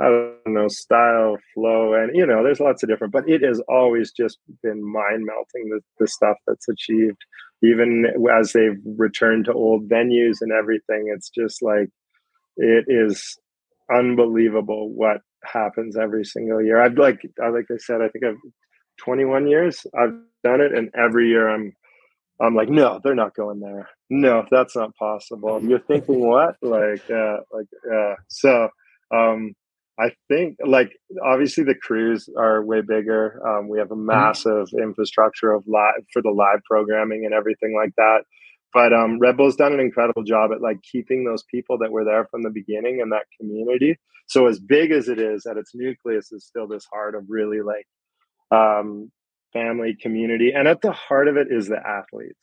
[0.00, 3.60] i don't know style flow and you know there's lots of different but it has
[3.68, 7.18] always just been mind melting the, the stuff that's achieved.
[7.62, 8.04] Even
[8.38, 11.88] as they've returned to old venues and everything it's just like
[12.56, 13.38] it is
[13.90, 16.80] unbelievable what happens every single year.
[16.80, 18.42] I've like like i said i think i've
[18.98, 21.72] 21 years i've done it and every year i'm
[22.40, 23.88] I'm like, no, they're not going there.
[24.10, 25.62] No, that's not possible.
[25.62, 26.56] You're thinking what?
[26.62, 28.68] Like, uh, like, uh, so,
[29.14, 29.54] um,
[29.98, 33.40] I think like obviously the crews are way bigger.
[33.46, 34.06] Um, we have a mm-hmm.
[34.06, 38.24] massive infrastructure of live for the live programming and everything like that.
[38.72, 42.04] But um, Red Bull's done an incredible job at like keeping those people that were
[42.04, 43.96] there from the beginning and that community.
[44.26, 47.60] So as big as it is, at its nucleus is still this heart of really
[47.60, 47.86] like
[48.50, 49.12] um,
[49.54, 52.38] family, community, and at the heart of it is the athletes.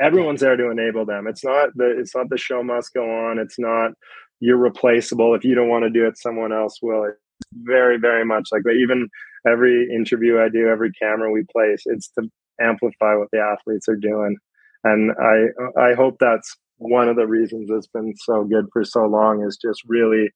[0.00, 1.26] Everyone's there to enable them.
[1.26, 3.38] It's not the it's not the show must go on.
[3.40, 3.92] It's not
[4.38, 5.34] you're replaceable.
[5.34, 7.04] If you don't want to do it, someone else will.
[7.04, 7.18] It's
[7.54, 8.72] very, very much like that.
[8.72, 9.08] Even
[9.46, 12.28] every interview I do, every camera we place, it's to
[12.60, 14.36] amplify what the athletes are doing.
[14.84, 19.06] And I I hope that's one of the reasons it's been so good for so
[19.06, 20.30] long is just really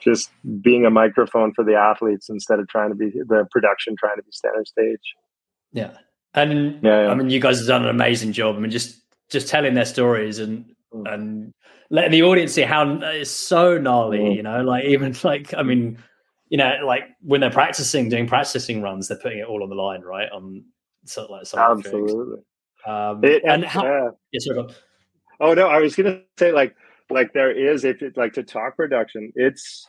[0.00, 4.16] just being a microphone for the athletes instead of trying to be the production trying
[4.16, 5.14] to be center stage.
[5.72, 5.92] Yeah.
[6.34, 7.08] And yeah, yeah.
[7.08, 8.56] I mean, you guys have done an amazing job.
[8.56, 11.12] I mean, just just telling their stories and mm.
[11.12, 11.52] and
[11.90, 14.20] letting the audience see how it's so gnarly.
[14.20, 14.36] Mm.
[14.36, 15.98] You know, like even like I mean,
[16.48, 19.74] you know, like when they're practicing, doing practicing runs, they're putting it all on the
[19.74, 20.30] line, right?
[20.32, 20.64] On
[21.04, 22.42] sort of like some absolutely.
[22.86, 23.84] Um, it, and how?
[23.84, 24.08] Yeah.
[24.32, 24.74] Yes, sorry,
[25.40, 26.74] oh no, I was gonna say like
[27.10, 29.88] like there is if it like to talk production, it's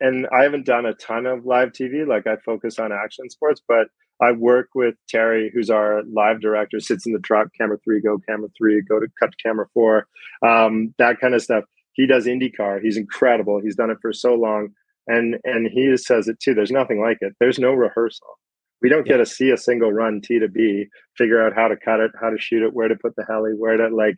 [0.00, 2.06] and I haven't done a ton of live TV.
[2.06, 3.88] Like I focus on action sports, but
[4.20, 8.18] I work with Terry, who's our live director, sits in the truck, camera three, go
[8.28, 10.06] camera three, go to cut to camera four,
[10.46, 11.64] um, that kind of stuff.
[11.92, 12.80] He does IndyCar.
[12.82, 13.60] He's incredible.
[13.60, 14.68] He's done it for so long.
[15.06, 16.54] And and he says it too.
[16.54, 17.34] There's nothing like it.
[17.40, 18.38] There's no rehearsal.
[18.82, 21.76] We don't get to see a single run T to B, figure out how to
[21.76, 24.16] cut it, how to shoot it, where to put the heli, where to like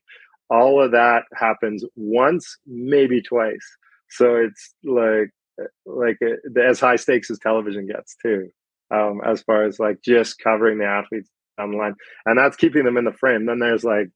[0.51, 3.77] all of that happens once, maybe twice.
[4.11, 5.31] So it's like
[5.87, 6.19] like
[6.61, 8.51] as high stakes as television gets too
[8.93, 11.95] um, as far as like just covering the athletes down the line,
[12.27, 13.47] and that's keeping them in the frame.
[13.47, 14.09] Then there's like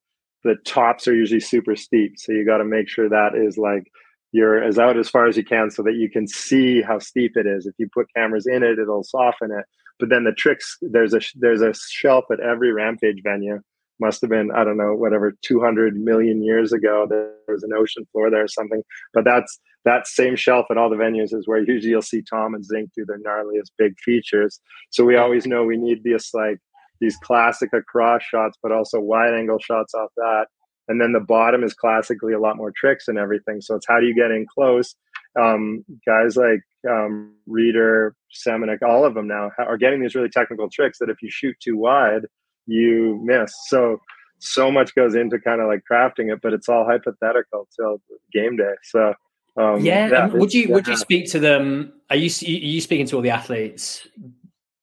[0.44, 3.84] the tops are usually super steep, so you got to make sure that is like
[4.32, 7.32] you're as out as far as you can so that you can see how steep
[7.36, 7.66] it is.
[7.66, 9.64] If you put cameras in it, it'll soften it.
[9.98, 13.60] But then the tricks there's a there's a shelf at every rampage venue.
[13.98, 17.06] Must have been I don't know whatever 200 million years ago.
[17.08, 18.82] There was an ocean floor there or something.
[19.14, 22.54] But that's that same shelf at all the venues is where usually you'll see Tom
[22.54, 24.60] and Zink do their gnarliest big features.
[24.90, 26.58] So we always know we need this like
[27.00, 30.46] these classic across shots, but also wide angle shots off that.
[30.88, 33.60] And then the bottom is classically a lot more tricks and everything.
[33.60, 34.96] So it's how do you get in close?
[35.40, 40.68] Um, guys like um, Rheeder, Semenuk, all of them now are getting these really technical
[40.68, 42.22] tricks that if you shoot too wide,
[42.66, 43.54] you miss.
[43.68, 43.98] So
[44.38, 48.00] so much goes into kind of like crafting it, but it's all hypothetical till
[48.32, 48.74] game day.
[48.82, 49.14] So
[49.56, 50.74] um, yeah, yeah would you yeah.
[50.74, 51.92] would you speak to them?
[52.10, 54.06] Are you are you speaking to all the athletes,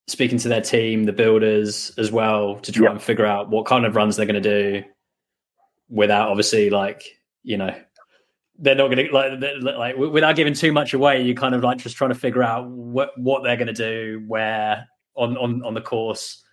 [0.07, 2.91] speaking to their team, the builders as well, to try yeah.
[2.91, 4.83] and figure out what kind of runs they're going to do,
[5.89, 7.03] without obviously like
[7.43, 7.73] you know
[8.59, 11.21] they're not going to like like without giving too much away.
[11.21, 14.23] You kind of like just trying to figure out what what they're going to do,
[14.27, 16.43] where on on on the course.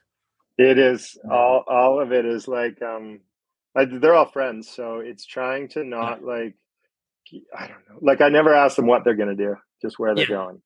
[0.59, 3.21] It is all all of it is like um,
[3.75, 6.55] like they're all friends, so it's trying to not like
[7.57, 7.99] I don't know.
[8.01, 10.37] Like I never ask them what they're going to do, just where they're yeah.
[10.37, 10.63] going.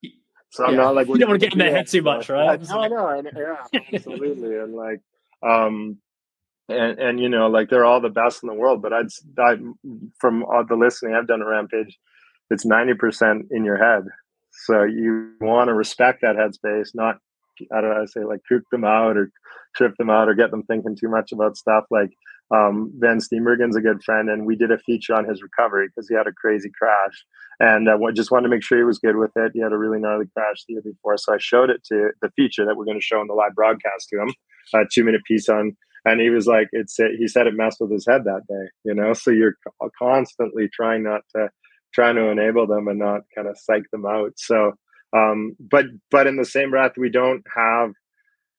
[0.51, 2.61] So I'm not like you don't want to get in their head too much, right?
[2.69, 5.01] No, no, and, yeah, absolutely, and like,
[5.43, 5.99] um,
[6.69, 8.81] and and you know, like they're all the best in the world.
[8.81, 9.07] But I'd,
[9.39, 9.57] I,
[10.21, 11.99] from all the listening I've done a Rampage,
[12.51, 14.05] it's ninety percent in your head.
[14.67, 17.19] So you want to respect that headspace, not
[17.73, 19.31] I don't know, I say like kook them out or
[19.75, 21.85] trip them out or get them thinking too much about stuff.
[21.91, 22.11] Like
[22.55, 26.09] um, Van Steenbergen's a good friend, and we did a feature on his recovery because
[26.09, 27.25] he had a crazy crash,
[27.59, 29.53] and uh, just wanted to make sure he was good with it.
[29.55, 32.31] He had a really gnarly crash the year before, so I showed it to the
[32.37, 34.35] feature that we're going to show in the live broadcast to him,
[34.75, 35.77] a two minute piece on.
[36.07, 38.95] And he was like, "It's he said it messed with his head that day, you
[38.95, 39.57] know." So you're
[39.99, 41.49] constantly trying not to
[41.95, 44.33] trying to enable them and not kind of psych them out.
[44.37, 44.73] So,
[45.17, 47.93] um, but but in the same breath, we don't have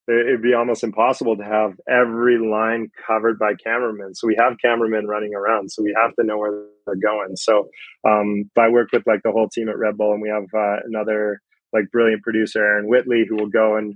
[0.08, 4.14] it'd be almost impossible to have every line covered by cameramen.
[4.14, 5.72] So we have cameramen running around.
[5.72, 7.36] So we have to know where they're going.
[7.36, 7.70] So
[8.08, 10.78] um, I work with like the whole team at Red Bull, and we have uh,
[10.86, 11.42] another
[11.74, 13.96] like brilliant producer, Aaron Whitley, who will go and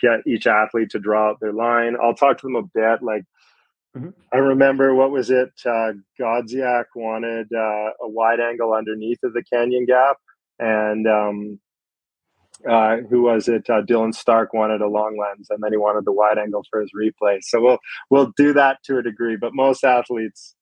[0.00, 1.96] get each athlete to draw out their line.
[2.00, 3.02] I'll talk to them a bit.
[3.02, 3.24] Like
[3.96, 4.10] mm-hmm.
[4.32, 5.50] I remember what was it?
[5.66, 10.18] Uh, Godziek wanted uh, a wide angle underneath of the canyon gap,
[10.60, 11.60] and um,
[12.68, 13.68] uh, who was it?
[13.70, 16.80] Uh, Dylan Stark wanted a long lens, and then he wanted the wide angle for
[16.80, 17.38] his replay.
[17.42, 17.78] So we'll
[18.10, 20.54] we'll do that to a degree, but most athletes,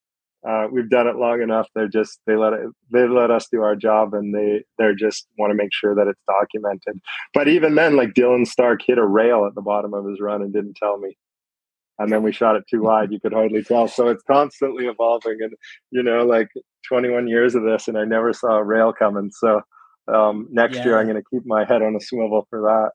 [0.46, 1.68] uh, we've done it long enough.
[1.74, 5.26] They're just they let it, they let us do our job, and they they're just
[5.38, 7.00] want to make sure that it's documented.
[7.32, 10.42] But even then, like Dylan Stark hit a rail at the bottom of his run
[10.42, 11.16] and didn't tell me.
[11.98, 13.88] And then we shot it too wide; you could hardly tell.
[13.88, 15.54] So it's constantly evolving, and
[15.90, 16.48] you know, like
[16.88, 19.30] 21 years of this, and I never saw a rail coming.
[19.30, 19.62] So
[20.12, 20.84] um, next yeah.
[20.84, 22.90] year I'm going to keep my head on a swivel for that.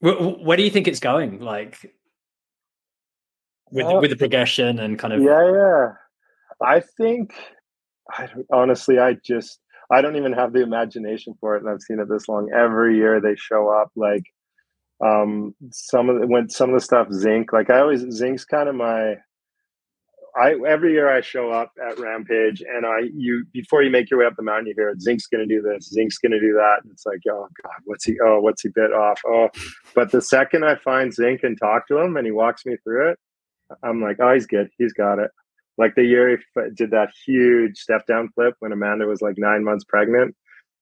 [0.00, 1.40] Where, where do you think it's going?
[1.40, 1.94] Like
[3.70, 5.92] with uh, with the progression and kind of yeah, yeah.
[6.60, 7.34] I think
[8.10, 9.58] I honestly, I just
[9.90, 12.50] I don't even have the imagination for it, and I've seen it this long.
[12.54, 14.24] Every year they show up like
[15.04, 18.68] um some of the, when some of the stuff Zink like i always Zink's kind
[18.68, 19.16] of my
[20.36, 24.20] I every year I show up at Rampage and I you before you make your
[24.20, 26.78] way up the mountain you hear Zink's to do this, Zink's to do that.
[26.82, 28.16] And it's like oh god, what's he?
[28.24, 29.20] Oh, what's he bit off?
[29.26, 29.48] Oh,
[29.94, 33.10] but the second I find Zink and talk to him and he walks me through
[33.10, 33.18] it,
[33.82, 35.30] I'm like oh he's good, he's got it.
[35.76, 39.64] Like the year he did that huge step down flip when Amanda was like nine
[39.64, 40.34] months pregnant.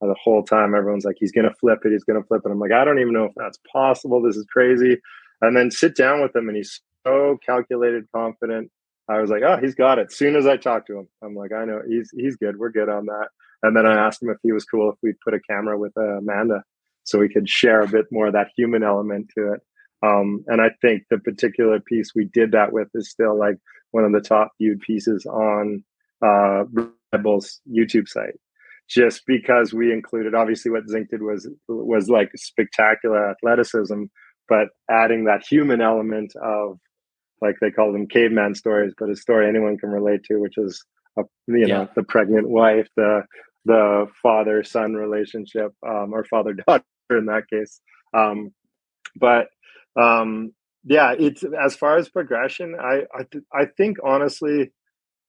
[0.02, 2.50] Uh, the whole time everyone's like he's to flip it, he's to flip it.
[2.50, 4.22] I'm like I don't even know if that's possible.
[4.22, 4.98] This is crazy.
[5.42, 8.70] And then sit down with him and he's so calculated, confident
[9.10, 10.12] I was like, oh, he's got it.
[10.12, 12.58] Soon as I talked to him, I'm like, I know he's he's good.
[12.58, 13.28] We're good on that.
[13.62, 15.92] And then I asked him if he was cool if we put a camera with
[15.96, 16.62] uh, Amanda,
[17.02, 19.60] so we could share a bit more of that human element to it.
[20.02, 23.56] Um, and I think the particular piece we did that with is still like
[23.90, 25.84] one of the top viewed pieces on
[26.24, 28.38] uh, Red Bull's YouTube site,
[28.88, 30.34] just because we included.
[30.34, 34.04] Obviously, what Zink did was was like spectacular athleticism,
[34.48, 36.78] but adding that human element of
[37.40, 40.84] like they call them caveman stories, but a story anyone can relate to, which is
[41.18, 43.22] a, you know the pregnant wife, the
[43.64, 47.80] the father son relationship, um, or father daughter in that case.
[48.14, 48.52] Um,
[49.16, 49.48] but
[50.00, 50.52] um,
[50.84, 52.74] yeah, it's as far as progression.
[52.80, 54.72] I I, th- I think honestly,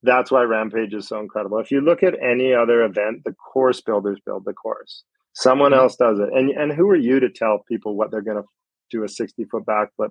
[0.03, 1.59] that's why Rampage is so incredible.
[1.59, 5.03] If you look at any other event, the course builders build the course.
[5.34, 5.82] Someone mm-hmm.
[5.82, 8.47] else does it, and and who are you to tell people what they're going to
[8.89, 10.09] do a sixty foot backflip?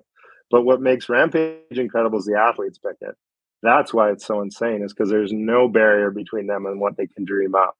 [0.51, 3.15] But what makes Rampage incredible is the athletes pick it.
[3.63, 7.07] That's why it's so insane, is because there's no barrier between them and what they
[7.07, 7.77] can dream up.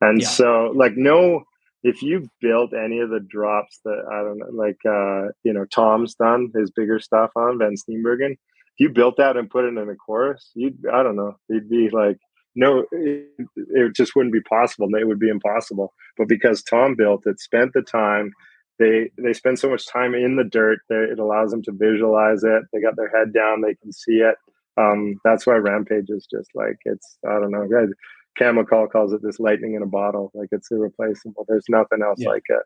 [0.00, 0.28] And yeah.
[0.28, 1.44] so, like, no,
[1.82, 5.64] if you've built any of the drops that I don't know, like, uh, you know,
[5.64, 9.76] Tom's done his bigger stuff on Van Steenbergen, if you built that and put it
[9.76, 12.18] in a course, you'd, I don't know, you'd be like,
[12.56, 14.88] no, it, it just wouldn't be possible.
[14.94, 15.94] It would be impossible.
[16.18, 18.32] But because Tom built it, spent the time,
[18.80, 22.42] they they spend so much time in the dirt that it allows them to visualize
[22.42, 22.64] it.
[22.72, 24.36] They got their head down, they can see it.
[24.76, 27.90] Um, that's why Rampage is just like it's I don't know, guys.
[28.36, 30.30] Cam McCaul calls it this lightning in a bottle.
[30.34, 31.44] Like it's irreplaceable.
[31.46, 32.28] There's nothing else yeah.
[32.28, 32.62] like it.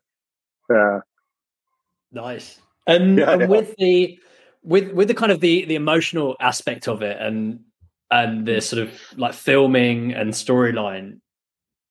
[0.70, 1.00] Yeah.
[2.12, 2.60] Nice.
[2.86, 3.46] And, yeah, and yeah.
[3.48, 4.18] with the
[4.62, 7.60] with with the kind of the the emotional aspect of it and
[8.10, 11.18] and the sort of like filming and storyline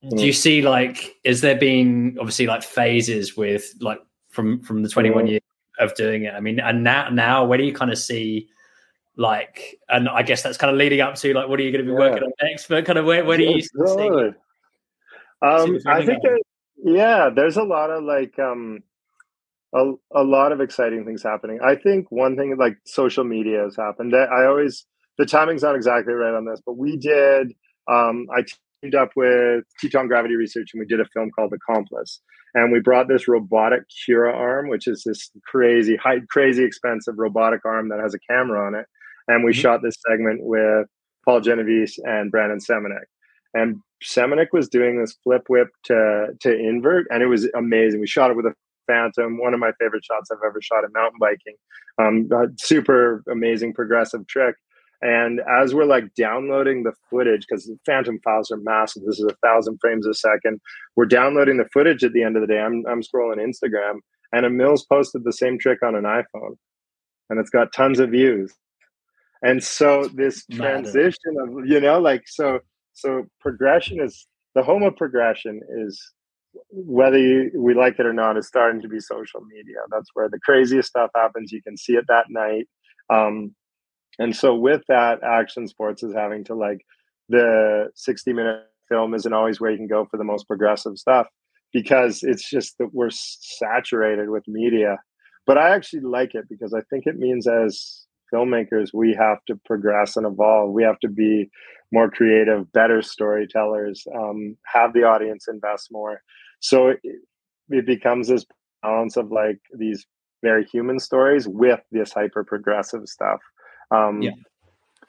[0.03, 0.17] mm.
[0.17, 3.99] do you see like is there been obviously like phases with like
[4.33, 5.29] from from the 21 mm.
[5.29, 5.41] years
[5.79, 8.47] of doing it i mean and now now where do you kind of see
[9.15, 11.85] like and i guess that's kind of leading up to like what are you going
[11.85, 12.09] to be yeah.
[12.09, 13.69] working on next but kind of where, where do you see,
[15.41, 16.41] um i think that,
[16.83, 18.81] yeah there's a lot of like um
[19.73, 21.59] a, a lot of exciting things happening.
[21.63, 24.13] I think one thing like social media has happened.
[24.13, 24.85] That I always
[25.17, 27.53] the timing's not exactly right on this, but we did.
[27.91, 28.43] Um, I
[28.81, 32.21] teamed up with Teton Gravity Research and we did a film called Accomplice,
[32.53, 37.65] and we brought this robotic KUKA arm, which is this crazy, high, crazy expensive robotic
[37.65, 38.85] arm that has a camera on it,
[39.27, 39.61] and we mm-hmm.
[39.61, 40.87] shot this segment with
[41.25, 43.05] Paul Genovese and Brandon Semenuk.
[43.53, 47.99] And Semenuk was doing this flip whip to to invert, and it was amazing.
[47.99, 48.53] We shot it with a
[48.87, 51.55] Phantom, one of my favorite shots I've ever shot in mountain biking.
[52.01, 54.55] Um, super amazing progressive trick.
[55.03, 59.25] And as we're like downloading the footage, because the Phantom files are massive, this is
[59.25, 60.61] a thousand frames a second.
[60.95, 62.59] We're downloading the footage at the end of the day.
[62.59, 63.99] I'm, I'm scrolling Instagram,
[64.31, 66.55] and a Mills posted the same trick on an iPhone,
[67.29, 68.53] and it's got tons of views.
[69.41, 72.59] And so this transition of you know, like so,
[72.93, 74.25] so progression is
[74.55, 76.01] the home of progression is
[76.69, 79.79] whether you, we like it or not, is starting to be social media.
[79.91, 81.51] That's where the craziest stuff happens.
[81.51, 82.69] You can see it that night.
[83.09, 83.53] Um,
[84.19, 86.85] and so with that, action sports is having to like
[87.29, 91.27] the 60 minute film isn't always where you can go for the most progressive stuff
[91.71, 94.97] because it's just that we're saturated with media.
[95.45, 99.59] But I actually like it because I think it means as filmmakers, we have to
[99.65, 100.71] progress and evolve.
[100.71, 101.49] We have to be
[101.91, 106.21] more creative, better storytellers, um, have the audience invest more.
[106.59, 106.99] So it,
[107.69, 108.45] it becomes this
[108.81, 110.05] balance of like these
[110.43, 113.39] very human stories with this hyper progressive stuff.
[113.91, 114.31] Um, yeah.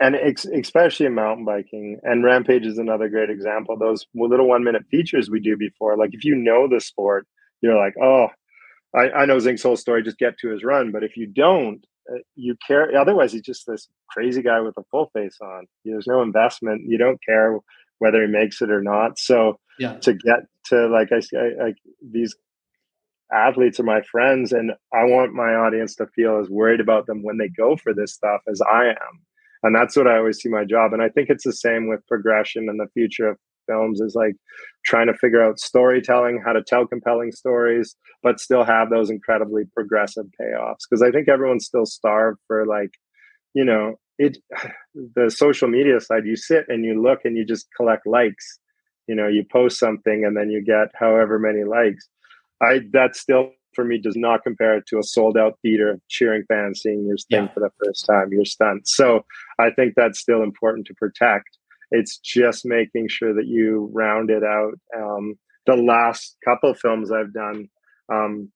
[0.00, 3.76] And ex- especially in mountain biking, and Rampage is another great example.
[3.78, 7.26] Those little one minute features we do before, like if you know the sport,
[7.60, 8.28] you're like, oh,
[8.94, 10.92] I, I know Zink's whole story, just get to his run.
[10.92, 12.96] But if you don't, uh, you care.
[12.96, 15.66] Otherwise, he's just this crazy guy with a full face on.
[15.84, 16.82] There's no investment.
[16.86, 17.58] You don't care
[17.98, 19.18] whether he makes it or not.
[19.18, 19.94] So yeah.
[19.98, 22.34] to get to like I, I, I these
[23.34, 27.22] athletes are my friends, and I want my audience to feel as worried about them
[27.22, 29.22] when they go for this stuff as I am.
[29.62, 30.92] And that's what I always see my job.
[30.92, 34.34] And I think it's the same with progression and the future of films is like
[34.84, 39.62] trying to figure out storytelling, how to tell compelling stories, but still have those incredibly
[39.72, 40.84] progressive payoffs.
[40.88, 42.90] Because I think everyone's still starved for like,
[43.54, 44.38] you know, it
[44.94, 48.58] the social media side you sit and you look and you just collect likes
[49.06, 52.08] you know you post something and then you get however many likes
[52.62, 56.80] i that still for me does not compare to a sold out theater cheering fans
[56.82, 57.52] seeing your thing yeah.
[57.52, 59.24] for the first time you're stunned so
[59.58, 61.58] i think that's still important to protect.
[61.90, 64.72] It's just making sure that you round it out.
[64.96, 65.34] Um,
[65.66, 67.68] the last couple films i've done
[68.12, 68.50] um,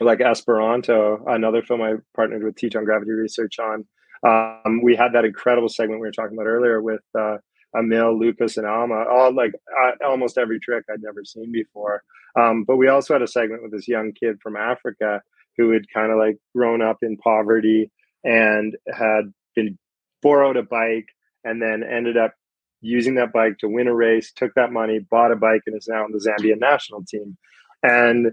[0.00, 3.84] like esperanto another film i partnered with teton gravity research on
[4.26, 7.36] um, we had that incredible segment we were talking about earlier with uh,
[7.76, 12.02] Emil, Lucas, and Alma, all like uh, almost every trick I'd never seen before.
[12.38, 15.22] Um, but we also had a segment with this young kid from Africa
[15.56, 17.90] who had kind of like grown up in poverty
[18.24, 19.78] and had been
[20.22, 21.06] borrowed a bike
[21.44, 22.34] and then ended up
[22.80, 25.88] using that bike to win a race, took that money, bought a bike, and is
[25.88, 27.36] now in the Zambian national team.
[27.82, 28.32] And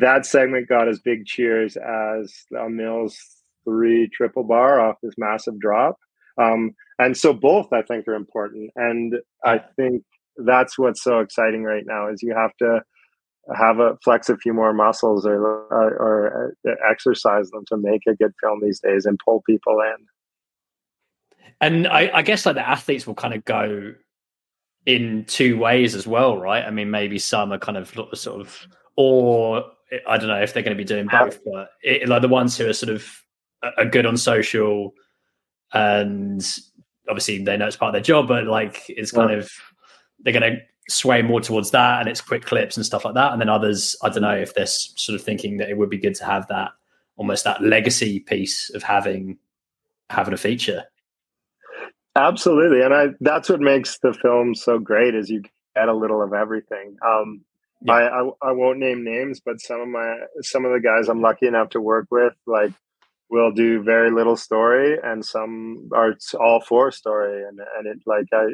[0.00, 3.18] that segment got as big cheers as Emil's
[3.64, 5.98] three triple bar off this massive drop.
[6.40, 8.70] Um, and so both I think are important.
[8.76, 9.14] And
[9.44, 10.02] I think
[10.36, 12.80] that's what's so exciting right now is you have to
[13.56, 18.02] have a flex a few more muscles or or, or uh, exercise them to make
[18.06, 20.06] a good film these days and pull people in.
[21.60, 23.94] And I, I guess like the athletes will kind of go
[24.86, 26.64] in two ways as well, right?
[26.64, 28.66] I mean, maybe some are kind of sort of,
[28.96, 29.64] or
[30.06, 32.56] I don't know if they're going to be doing both, but it, like the ones
[32.56, 33.10] who are sort of
[33.76, 34.92] are good on social
[35.72, 36.46] and
[37.08, 39.50] obviously they know it's part of their job, but like it's kind of
[40.20, 40.58] they're going to
[40.88, 43.32] sway more towards that and it's quick clips and stuff like that.
[43.32, 45.98] And then others, I don't know if they're sort of thinking that it would be
[45.98, 46.70] good to have that
[47.16, 49.38] almost that legacy piece of having
[50.10, 50.84] having a feature.
[52.16, 55.42] Absolutely, and I that's what makes the film so great is you
[55.76, 56.96] get a little of everything.
[57.06, 57.44] Um,
[57.82, 57.92] yeah.
[57.92, 61.20] I, I I won't name names, but some of my some of the guys I'm
[61.20, 62.72] lucky enough to work with, like
[63.30, 68.26] will do very little story and some are all for story and and it like
[68.32, 68.46] I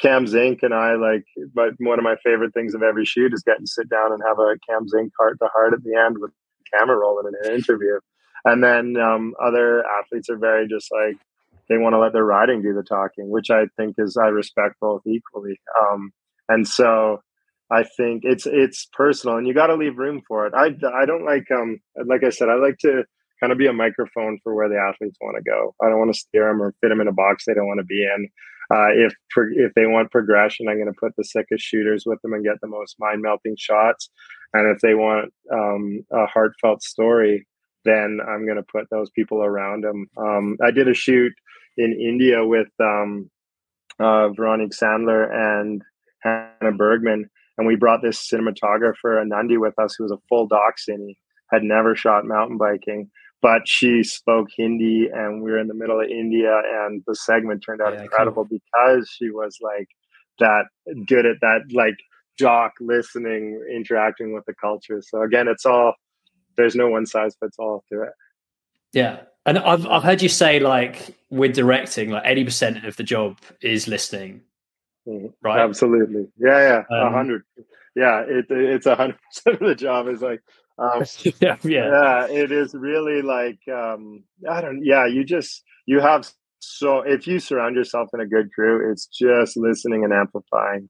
[0.00, 3.42] Cam Zink and I like but one of my favorite things of every shoot is
[3.42, 6.18] getting to sit down and have a Cam Zink heart to heart at the end
[6.18, 8.00] with the camera rolling in an interview.
[8.44, 11.18] And then um, other athletes are very just like
[11.68, 14.76] they want to let their riding do the talking, which I think is I respect
[14.80, 15.60] both equally.
[15.80, 16.12] Um,
[16.48, 17.22] and so
[17.70, 20.54] I think it's it's personal, and you got to leave room for it.
[20.54, 23.04] I I don't like um like I said I like to
[23.40, 25.74] kind of be a microphone for where the athletes want to go.
[25.82, 27.80] I don't want to steer them or fit them in a box they don't want
[27.80, 28.28] to be in.
[28.72, 29.12] Uh, if
[29.52, 32.60] if they want progression, I'm going to put the sickest shooters with them and get
[32.60, 34.10] the most mind melting shots.
[34.52, 37.46] And if they want um, a heartfelt story,
[37.84, 40.06] then I'm going to put those people around them.
[40.16, 41.32] Um, I did a shoot
[41.76, 43.30] in India with um,
[43.98, 45.82] uh, Veronique Sandler and
[46.22, 47.24] Hannah Bergemann,
[47.58, 51.16] and we brought this cinematographer Anandi with us, who was a full doc cine,
[51.50, 53.10] had never shot mountain biking,
[53.42, 57.62] but she spoke Hindi and we were in the middle of India and the segment
[57.62, 58.58] turned out yeah, incredible cool.
[58.58, 59.88] because she was like
[60.38, 60.64] that
[61.06, 61.96] good at that like
[62.38, 65.02] jock listening, interacting with the culture.
[65.02, 65.94] So again, it's all
[66.56, 68.12] there's no one size fits all to it.
[68.92, 69.20] Yeah.
[69.46, 73.38] And I've I've heard you say like with directing, like eighty percent of the job
[73.62, 74.42] is listening.
[75.08, 75.28] Mm-hmm.
[75.42, 75.60] Right.
[75.60, 76.28] Absolutely.
[76.38, 76.98] Yeah, yeah.
[76.98, 77.42] A um, hundred.
[77.96, 80.42] Yeah, it, it's a hundred percent of the job is like
[80.80, 81.04] um,
[81.40, 82.26] yeah, yeah, yeah.
[82.28, 84.84] It is really like um, I don't.
[84.84, 89.06] Yeah, you just you have so if you surround yourself in a good crew, it's
[89.06, 90.88] just listening and amplifying.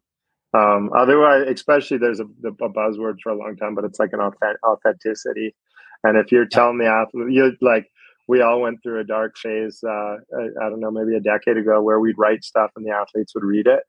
[0.53, 4.21] Um, otherwise, especially there's a, a buzzword for a long time, but it's like an
[4.21, 5.55] authenticity.
[6.03, 7.89] And if you're telling the athlete, you like
[8.27, 9.83] we all went through a dark phase.
[9.87, 12.91] Uh, I, I don't know, maybe a decade ago, where we'd write stuff and the
[12.93, 13.81] athletes would read it,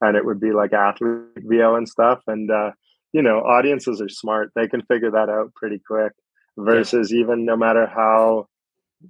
[0.00, 2.20] and it would be like athlete VO and stuff.
[2.26, 2.72] And uh,
[3.12, 4.52] you know, audiences are smart.
[4.54, 6.12] They can figure that out pretty quick
[6.56, 7.20] versus yeah.
[7.20, 8.48] even no matter how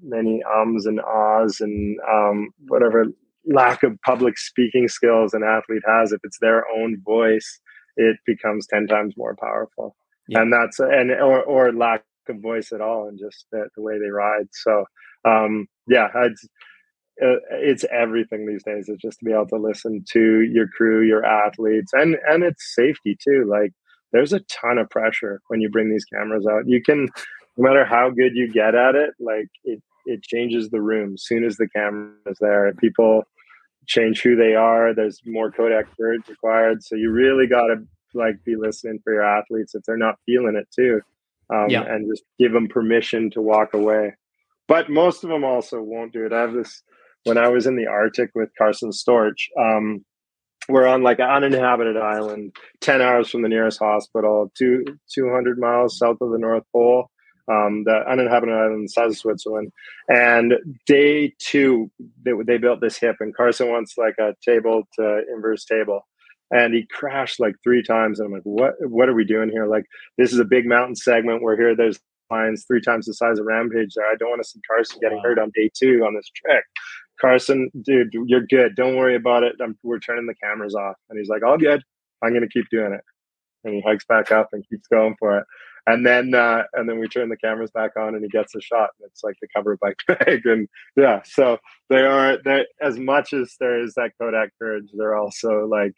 [0.03, 3.07] many ums and ahs and um, whatever
[3.47, 7.61] lack of public speaking skills an athlete has, if it's their own voice,
[7.97, 9.97] it becomes 10 times more powerful.
[10.29, 10.43] Yeah.
[10.43, 13.99] And that's, and, or, or lack of voice at all and just the, the way
[13.99, 14.49] they ride.
[14.53, 14.85] So,
[15.25, 16.47] um, yeah, it's,
[17.23, 18.89] uh, it's everything these days.
[18.89, 22.75] It's just to be able to listen to your crew, your athletes, and and it's
[22.77, 23.45] safety too.
[23.49, 23.73] Like
[24.13, 26.67] there's a ton of pressure when you bring these cameras out.
[26.67, 27.09] You can,
[27.57, 31.25] no matter how good you get at it, like it, it changes the room as
[31.25, 32.73] soon as the camera is there.
[32.75, 33.25] People
[33.87, 34.95] change who they are.
[34.95, 36.83] There's more Kodak courage required.
[36.83, 40.57] So you really got to like be listening for your athletes if they're not feeling
[40.57, 41.01] it too,
[41.53, 41.83] um, yeah.
[41.83, 44.15] and just give them permission to walk away.
[44.67, 46.33] But most of them also won't do it.
[46.33, 46.83] I have this
[47.25, 49.49] when I was in the Arctic with Carson Storch.
[49.59, 50.05] Um,
[50.69, 55.99] we're on like an uninhabited island, 10 hours from the nearest hospital, two, 200 miles
[55.99, 57.11] south of the North Pole,
[57.51, 59.73] um, the uninhabited island the size of Switzerland.
[60.09, 60.55] And
[60.87, 61.91] day two,
[62.23, 66.07] they, they built this hip, and Carson wants like a table to inverse table.
[66.51, 68.21] And he crashed like three times.
[68.21, 69.67] And I'm like, what, what are we doing here?
[69.67, 69.85] Like,
[70.17, 71.43] this is a big mountain segment.
[71.43, 71.77] We're here.
[71.77, 72.01] There's
[72.31, 74.07] lines three times the size of Rampage there.
[74.07, 76.65] I don't want to see Carson getting hurt on day two on this trick.
[77.21, 78.75] Carson, dude, you're good.
[78.75, 79.57] Don't worry about it.
[79.63, 80.97] I'm, we're turning the cameras off.
[81.11, 81.83] And he's like, all good.
[82.23, 83.01] I'm going to keep doing it.
[83.65, 85.45] And he hikes back up and keeps going for it.
[85.87, 88.61] And then, uh, and then we turn the cameras back on and he gets a
[88.61, 88.91] shot.
[89.01, 90.43] And it's like the cover by Craig.
[90.47, 91.59] And yeah, so
[91.89, 92.39] they are,
[92.81, 95.95] as much as there is that Kodak courage, they're also like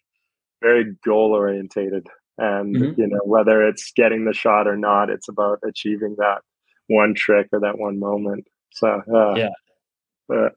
[0.63, 2.07] very goal orientated.
[2.39, 3.01] And, mm-hmm.
[3.01, 6.43] you know, whether it's getting the shot or not, it's about achieving that
[6.87, 8.47] one trick or that one moment.
[8.73, 9.51] So, uh, yeah.
[10.29, 10.55] But,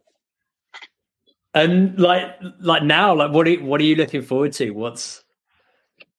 [1.53, 4.71] and like like now, like what are you, what are you looking forward to?
[4.71, 5.23] What's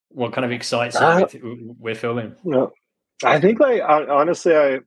[0.09, 2.37] what kind of excites uh, you with filming?
[2.45, 2.72] You
[3.24, 4.80] I think like honestly, I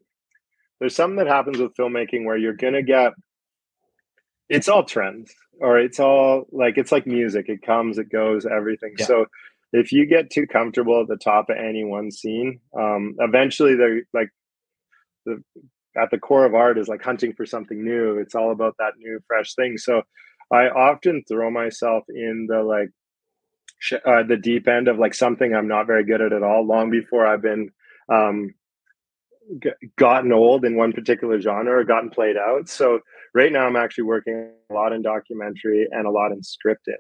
[0.80, 3.14] there's something that happens with filmmaking where you're gonna get
[4.50, 8.94] it's all trends or it's all like it's like music it comes it goes everything
[8.98, 9.06] yeah.
[9.06, 9.26] so
[9.74, 14.02] if you get too comfortable at the top of any one scene um eventually they're
[14.14, 14.30] like
[15.26, 15.42] the
[15.98, 18.94] at the core of art is like hunting for something new it's all about that
[18.98, 20.02] new fresh thing so
[20.52, 22.90] I often throw myself in the like
[23.80, 26.66] sh- uh, the deep end of like something I'm not very good at at all.
[26.66, 27.70] Long before I've been
[28.12, 28.54] um,
[29.62, 32.70] g- gotten old in one particular genre or gotten played out.
[32.70, 33.00] So
[33.34, 37.00] right now I'm actually working a lot in documentary and a lot in scripted,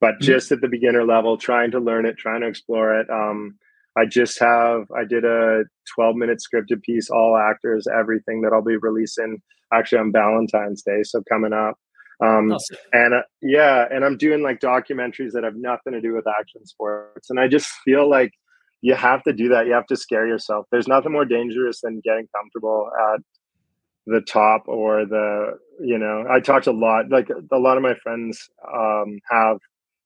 [0.00, 0.24] but mm-hmm.
[0.24, 3.08] just at the beginner level, trying to learn it, trying to explore it.
[3.10, 3.58] Um,
[3.96, 8.62] I just have I did a 12 minute scripted piece, all actors, everything that I'll
[8.62, 9.40] be releasing
[9.72, 11.02] actually on Valentine's Day.
[11.02, 11.76] So coming up.
[12.20, 12.76] Um, awesome.
[12.92, 16.66] And uh, yeah, and I'm doing like documentaries that have nothing to do with action
[16.66, 17.30] sports.
[17.30, 18.32] And I just feel like
[18.80, 19.66] you have to do that.
[19.66, 20.66] You have to scare yourself.
[20.70, 23.20] There's nothing more dangerous than getting comfortable at
[24.08, 27.94] the top or the you know i talked a lot like a lot of my
[28.02, 29.58] friends um, have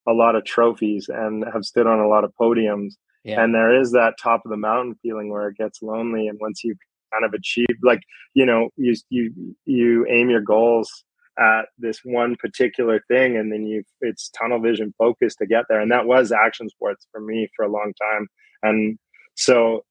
[0.09, 3.41] a lot of trophies and have stood on a lot of podiums yeah.
[3.41, 6.65] and there is that top of the mountain feeling where it gets lonely and once
[6.65, 6.75] you
[7.13, 8.01] kind of achieve like
[8.35, 11.05] you know you you you aim your goals
[11.39, 15.81] at this one particular thing and then you it's tunnel vision focus to get there.
[15.81, 18.29] And that was action sports for me for a long time.
[18.63, 18.99] And
[19.35, 19.85] so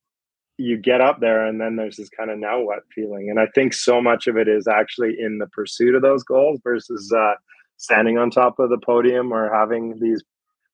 [0.58, 3.30] you get up there and then there's this kind of now what feeling.
[3.30, 6.60] And i think so much of it is actually in the pursuit of those goals
[6.64, 7.34] versus uh,
[7.78, 10.24] standing on top of the podium or having these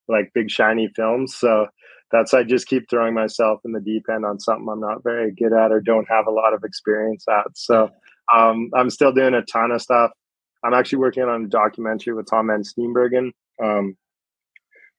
[0.10, 1.36] like big shiny films.
[1.36, 1.68] So
[2.12, 5.30] that's i just keep throwing myself in the deep end on something i'm not very
[5.34, 7.48] good at or don't have a lot of experience at.
[7.56, 7.90] So
[8.36, 10.12] um, i'm still doing a ton of stuff
[10.64, 13.32] i'm actually working on a documentary with tom van steenbergen
[13.64, 13.96] um,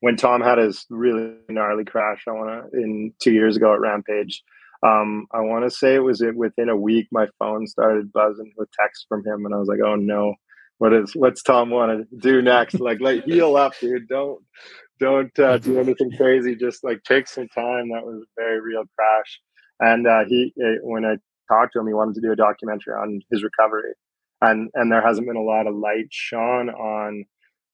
[0.01, 3.81] when tom had his really gnarly crash i want to in two years ago at
[3.81, 4.43] rampage
[4.87, 7.09] um, I want to say it was it within a week.
[7.11, 10.35] My phone started buzzing with texts from him, and I was like, "Oh no,
[10.79, 12.75] what is what's Tom want to do next?
[12.81, 14.09] like, like heal up, dude.
[14.09, 14.41] Don't
[15.01, 16.55] don't uh, do anything crazy.
[16.55, 17.89] Just like take some time.
[17.91, 19.41] That was a very real crash."
[19.81, 20.53] And uh, he,
[20.83, 21.17] when I
[21.53, 23.95] talked to him, he wanted to do a documentary on his recovery,
[24.41, 27.25] and and there hasn't been a lot of light shone on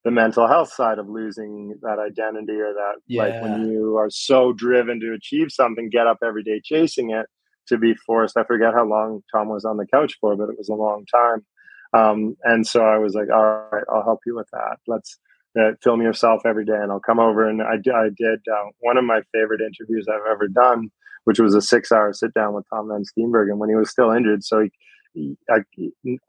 [0.05, 3.23] the mental health side of losing that identity or that yeah.
[3.23, 7.27] like when you are so driven to achieve something get up every day chasing it
[7.67, 10.59] to be forced i forget how long tom was on the couch for but it
[10.59, 11.45] was a long time.
[11.93, 14.79] Um, and so i was like all right i'll help you with that.
[14.87, 15.19] Let's
[15.59, 17.49] uh, film yourself every day and i'll come over.
[17.49, 20.91] And i, I did uh, one of my favorite interviews i've ever done
[21.25, 24.11] which was a six hour sit down with tom van steenbergen when he was still
[24.11, 24.45] injured.
[24.45, 24.71] So he
[25.17, 25.59] I,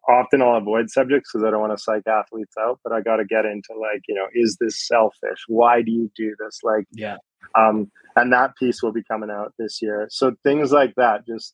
[0.07, 3.17] often I'll avoid subjects because I don't want to psych athletes out, but I got
[3.17, 5.43] to get into like, you know, is this selfish?
[5.47, 6.59] Why do you do this?
[6.63, 7.17] Like, yeah.
[7.57, 10.07] Um, and that piece will be coming out this year.
[10.09, 11.53] So things like that, just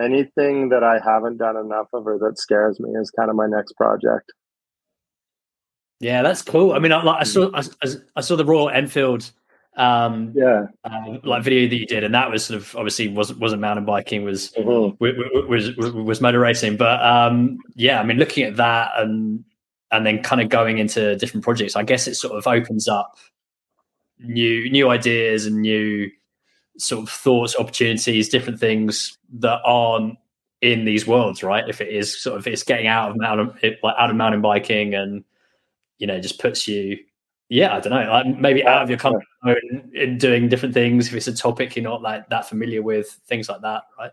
[0.00, 3.46] anything that I haven't done enough of or that scares me is kind of my
[3.46, 4.32] next project.
[6.00, 6.72] Yeah, that's cool.
[6.72, 7.62] I mean, I, I saw I,
[8.14, 9.32] I saw the Royal Enfield
[9.78, 10.66] um yeah.
[10.84, 13.84] uh, like video that you did and that was sort of obviously wasn't wasn't mountain
[13.84, 15.48] biking was mm-hmm.
[15.48, 16.76] was, was was motor racing.
[16.76, 19.44] But um yeah i mean looking at that and
[19.90, 23.16] and then kind of going into different projects i guess it sort of opens up
[24.18, 26.10] new new ideas and new
[26.76, 30.16] sort of thoughts opportunities different things that aren't
[30.60, 31.68] in these worlds right?
[31.68, 34.94] If it is sort of it's getting out of mountain like out of mountain biking
[34.94, 35.24] and
[35.98, 36.98] you know just puts you
[37.48, 41.08] yeah, I don't know, like maybe out of your comfort zone in doing different things
[41.08, 44.10] if it's a topic you're not like that familiar with, things like that, right?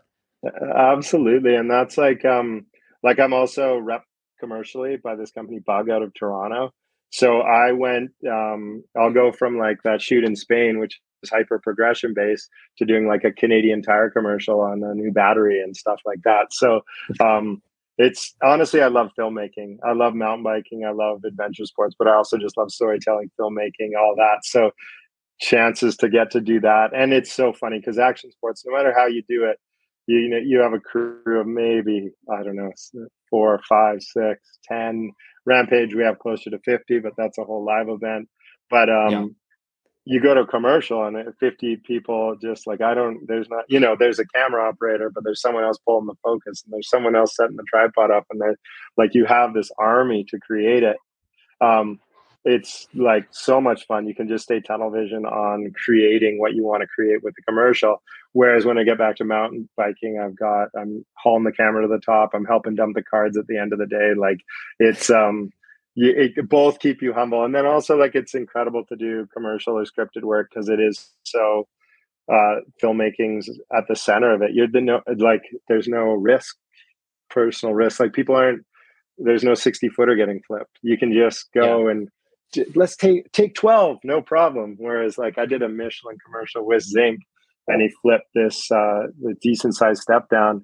[0.74, 2.66] Absolutely, and that's like um
[3.02, 4.04] like I'm also rep
[4.40, 6.72] commercially by this company Bug out of Toronto.
[7.10, 11.58] So I went um I'll go from like that shoot in Spain, which is hyper
[11.58, 16.00] progression based, to doing like a Canadian tire commercial on a new battery and stuff
[16.06, 16.52] like that.
[16.52, 16.80] So
[17.20, 17.60] um
[17.98, 19.78] it's honestly i love filmmaking.
[19.84, 20.84] I love mountain biking.
[20.84, 24.44] I love adventure sports but i also just love storytelling filmmaking all that.
[24.44, 24.70] So
[25.40, 26.90] chances to get to do that.
[26.94, 29.58] And it's so funny because action sports no matter how you do it
[30.06, 32.72] you, you know you have a crew of maybe i don't know
[33.30, 35.12] four five six ten.
[35.44, 38.28] Rampage we have closer to 50 but that's a whole live event.
[38.70, 39.36] But um
[40.08, 43.80] you go to a commercial and 50 people just like i don't there's not you
[43.80, 47.16] know there's a camera operator but there's someone else pulling the focus and there's someone
[47.16, 48.56] else setting the tripod up and they're
[48.96, 50.96] like you have this army to create it.
[51.60, 52.00] Um,
[52.44, 54.06] it's like so much fun.
[54.06, 57.42] You can just stay tunnel vision on creating what you want to create with the
[57.42, 58.02] commercial.
[58.32, 61.88] Whereas when i get back to mountain biking i've got i'm hauling the camera to
[61.88, 62.30] the top.
[62.34, 64.12] I'm helping dump the cards at the end of the day.
[64.16, 64.38] Like
[64.78, 65.50] it's um
[65.96, 67.44] you, it both keep you humble.
[67.44, 71.10] And then also like it's incredible to do commercial or scripted work because it is
[71.24, 71.66] so
[72.32, 74.52] uh filmmaking's at the center of it.
[74.52, 76.56] You're the no like there's no risk
[77.30, 77.98] personal risk.
[77.98, 78.64] Like people aren't
[79.18, 80.78] there's no 60 footer getting flipped.
[80.82, 81.92] You can just go yeah.
[81.92, 82.08] and
[82.74, 84.76] let's take take 12 no problem.
[84.78, 87.20] Whereas like i did a michelin commercial with Zink
[87.68, 90.62] and he flipped this uh the decent sized step down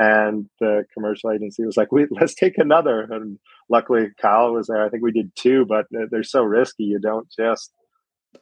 [0.00, 3.38] and the commercial agency was like, "Wait, let's take another." And
[3.70, 4.84] luckily, Kyle was there.
[4.84, 6.84] I think we did two, but they're so risky.
[6.84, 7.72] You don't just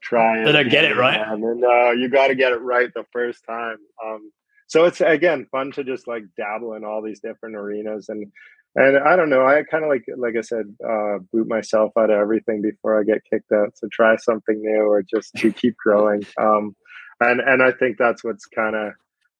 [0.03, 0.45] try.
[0.45, 1.21] They don't get it right.
[1.21, 3.77] And then, uh, you got to get it right the first time.
[4.05, 4.33] Um,
[4.67, 8.31] so it's again fun to just like dabble in all these different arenas and
[8.77, 9.45] and I don't know.
[9.45, 13.03] I kind of like, like I said, uh, boot myself out of everything before I
[13.03, 13.77] get kicked out.
[13.77, 16.23] So try something new or just to keep growing.
[16.41, 16.77] Um,
[17.21, 18.93] and and I think that's what's kind of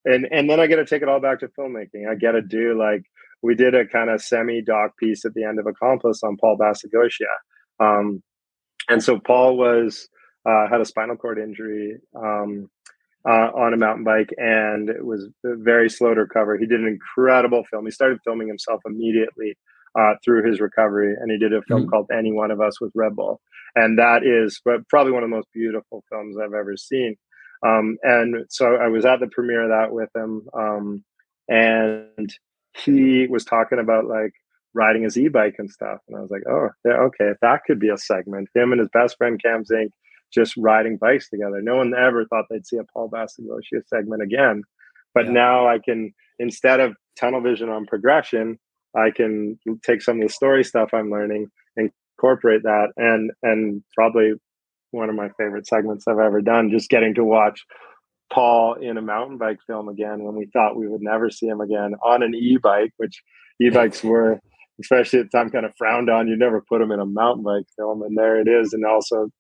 [0.05, 2.09] and and then I get to take it all back to filmmaking.
[2.11, 3.03] I get to do like
[3.43, 6.57] we did a kind of semi doc piece at the end of Accomplice on Paul
[6.59, 7.27] Basagoitia.
[7.81, 8.23] Um,
[8.89, 10.09] and so Paul was
[10.47, 12.71] uh, had a spinal cord injury, um,
[13.29, 16.57] uh, on a mountain bike and it was very slow to recover.
[16.57, 17.85] He did an incredible film.
[17.85, 19.57] He started filming himself immediately
[19.99, 21.91] uh, through his recovery, and he did a film mm-hmm.
[21.91, 23.41] called Any One of Us with Red Bull,
[23.75, 27.17] and that is probably one of the most beautiful films I've ever seen.
[27.67, 31.05] Um, and so I was at the premiere of that with him, um,
[31.49, 32.33] and
[32.79, 34.33] he was talking about like
[34.75, 37.89] riding his e-bike and stuff, and I was like, oh, yeah, okay, that could be
[37.89, 38.49] a segment.
[38.55, 39.93] Him and his best friend Cam Zink
[40.33, 41.61] just riding bikes together.
[41.63, 44.63] No one ever thought they'd see a Paul Basagoitia segment again.
[45.15, 45.33] But yeah.
[45.33, 48.59] now I can, instead of tunnel vision on progression,
[48.97, 54.35] I can take some of the story stuff I'm learning, incorporate that, and and probably
[54.91, 56.71] one of my favorite segments I've ever done.
[56.71, 57.65] Just getting to watch
[58.33, 61.61] Paul in a mountain bike film again when we thought we would never see him
[61.61, 63.23] again on an e-bike, which
[63.61, 64.41] e-bikes were,
[64.81, 66.29] especially at the time, kind of frowned on.
[66.29, 68.73] You never put them in a mountain bike film, and there it is.
[68.73, 69.31] And also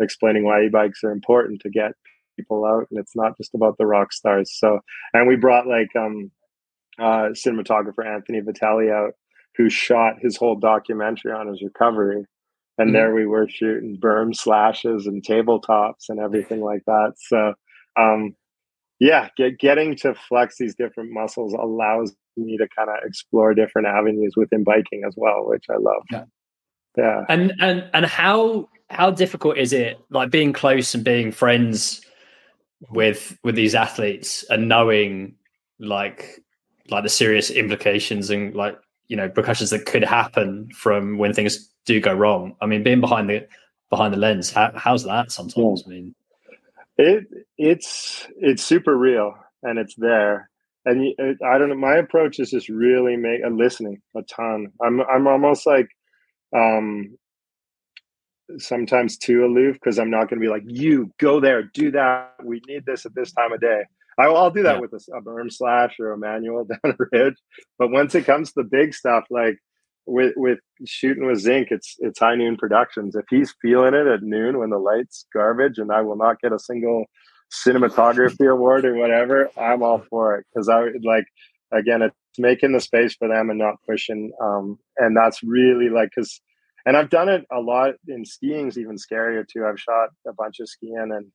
[0.00, 1.92] explaining why e-bikes are important to get
[2.38, 4.78] people out and it's not just about the rock stars so
[5.12, 6.30] and we brought like um
[7.00, 9.12] uh cinematographer anthony vitale out
[9.56, 12.24] who shot his whole documentary on his recovery
[12.78, 12.92] and mm-hmm.
[12.92, 17.54] there we were shooting berm slashes and tabletops and everything like that so
[17.98, 18.34] um
[19.00, 23.86] yeah get, getting to flex these different muscles allows me to kind of explore different
[23.86, 26.02] avenues within biking as well which i love.
[26.10, 26.24] Yeah.
[26.98, 27.24] Yeah.
[27.28, 32.00] And and and how how difficult is it like being close and being friends
[32.90, 35.34] with with these athletes and knowing
[35.78, 36.40] like
[36.90, 38.76] like the serious implications and like
[39.06, 42.56] you know repercussions that could happen from when things do go wrong?
[42.60, 43.46] I mean being behind the
[43.90, 46.14] behind the lens how, how's that sometimes i mean
[46.98, 47.24] it
[47.56, 50.50] it's it's super real and it's there
[50.84, 54.66] and it, i don't know my approach is just really make a listening a ton
[54.84, 55.88] i'm i'm almost like
[56.56, 57.16] um
[58.56, 62.32] sometimes too aloof because I'm not going to be like, you go there, do that.
[62.42, 63.82] We need this at this time of day.
[64.18, 64.80] I, will I'll do that yeah.
[64.80, 67.36] with a, a berm slash or a manual down a ridge.
[67.78, 69.58] But once it comes to the big stuff, like
[70.08, 73.14] with with shooting with Zink it's it's high noon productions.
[73.14, 76.52] If he's feeling it at noon when the lights garbage and I will not get
[76.52, 77.04] a single
[77.52, 81.26] cinematography award or whatever, I'm all for it because I like
[81.72, 84.32] again it's making the space for them and not pushing.
[84.42, 86.40] Um, and that's really like because
[86.86, 89.66] and I've done it a lot in skiing's even scarier too.
[89.66, 91.26] I've shot a bunch of skiing and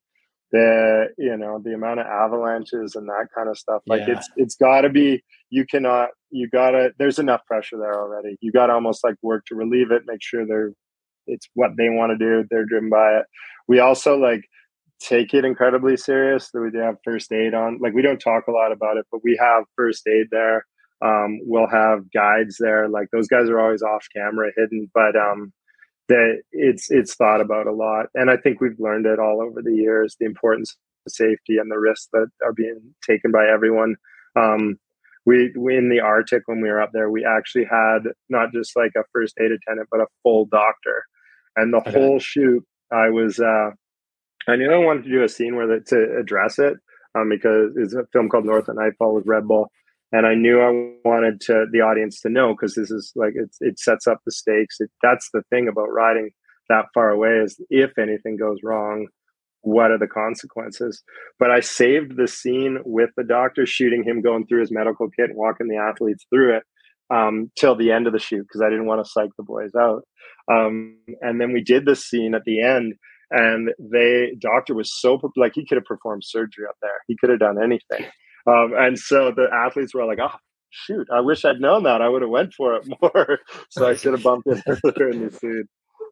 [0.52, 3.82] the you know the amount of avalanches and that kind of stuff.
[3.86, 4.18] Like yeah.
[4.18, 8.38] it's it's got to be you cannot you gotta there's enough pressure there already.
[8.42, 10.72] You got to almost like work to relieve it, make sure they're
[11.28, 12.46] it's what they want to do.
[12.50, 13.26] They're driven by it.
[13.68, 14.42] We also like
[15.00, 16.50] take it incredibly serious.
[16.52, 17.80] That we do have first aid on.
[17.82, 20.66] Like we don't talk a lot about it, but we have first aid there.
[21.04, 22.88] Um, we'll have guides there.
[22.90, 25.54] Like those guys are always off camera, hidden, but um,
[26.10, 28.08] that it's it's thought about a lot.
[28.16, 30.76] And I think we've learned it all over the years the importance
[31.06, 33.96] of safety and the risks that are being taken by everyone.
[34.36, 34.78] Um,
[35.26, 38.00] we, we in the Arctic when we were up there, we actually had
[38.30, 41.04] not just like a first aid attendant, but a full doctor.
[41.56, 41.92] And the okay.
[41.92, 43.72] whole shoot, I was uh,
[44.48, 46.74] I knew I wanted to do a scene where the, to address it
[47.16, 49.70] um, because it's a film called North at Nightfall with Red Bull
[50.14, 53.50] and I knew I wanted to the audience to know because this is like it,
[53.60, 54.78] it sets up the stakes.
[54.80, 56.30] It, that's the thing about riding
[56.70, 59.08] that far away is if anything goes wrong,
[59.64, 61.04] what are the consequences?
[61.40, 65.30] But I saved the scene with the doctor shooting him going through his medical kit
[65.30, 66.64] and walking the athletes through it
[67.10, 69.72] um, till the end of the shoot because I didn't want to psych the boys
[69.78, 70.04] out.
[70.52, 72.94] Um, and then we did the scene at the end
[73.32, 77.30] and the doctor was so like he could have performed surgery up there he could
[77.32, 78.06] have done anything
[78.46, 80.36] um, and so the athletes were like, oh,
[80.70, 82.02] shoot, I wish I'd known that.
[82.02, 83.40] I would have went for it more.
[83.70, 85.66] so I should have bumped in earlier in the scene.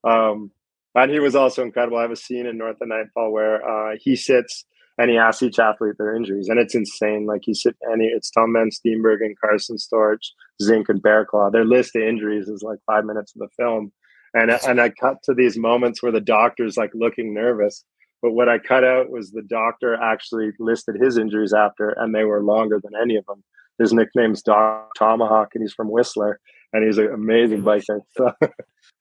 [0.04, 0.52] Um,
[0.96, 1.98] and he was also incredible.
[1.98, 4.66] I have a scene in North of Nightfall where uh, he sits
[4.98, 7.26] and he asks each athlete their injuries, and it's insane.
[7.26, 10.28] Like he sit and it's Tom Ben and Carson Storch,
[10.62, 11.52] Zink, and Bearclaw.
[11.52, 13.92] Their list of injuries is like five minutes of the film,
[14.34, 17.84] and and I cut to these moments where the doctor's like looking nervous,
[18.22, 22.26] but what I cut out was the doctor actually listed his injuries after, and they
[22.26, 23.44] were longer than any of them.
[23.80, 26.40] His nickname's Doc Tomahawk, and he's from Whistler,
[26.74, 28.02] and he's an amazing biker.
[28.16, 28.34] So,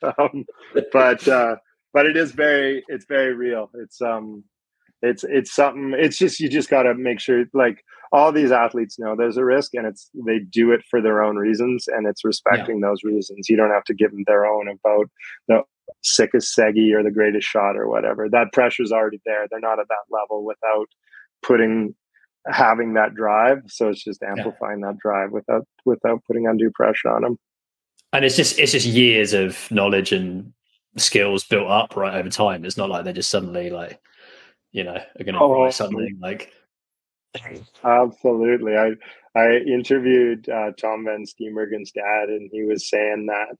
[0.19, 0.47] um,
[0.93, 1.57] but uh,
[1.93, 3.71] but it is very it's very real.
[3.75, 4.45] It's um
[5.03, 5.95] it's it's something.
[5.97, 7.83] It's just you just got to make sure like
[8.13, 11.37] all these athletes know there's a risk, and it's they do it for their own
[11.37, 12.89] reasons, and it's respecting yeah.
[12.89, 13.49] those reasons.
[13.49, 15.11] You don't have to give them their own about
[15.49, 15.63] the
[16.03, 18.29] sickest Segi or the greatest shot or whatever.
[18.29, 19.47] That pressure's already there.
[19.51, 20.89] They're not at that level without
[21.43, 21.95] putting
[22.47, 23.63] having that drive.
[23.69, 24.89] So it's just amplifying yeah.
[24.89, 27.39] that drive without without putting undue pressure on them.
[28.13, 30.53] And it's just it's just years of knowledge and
[30.97, 32.65] skills built up right over time.
[32.65, 34.01] It's not like they're just suddenly like,
[34.73, 36.53] you know, are going to oh, something like.
[37.85, 38.77] Absolutely.
[38.77, 38.93] I
[39.37, 43.57] I interviewed uh, Tom Van Steenbergen's dad, and he was saying that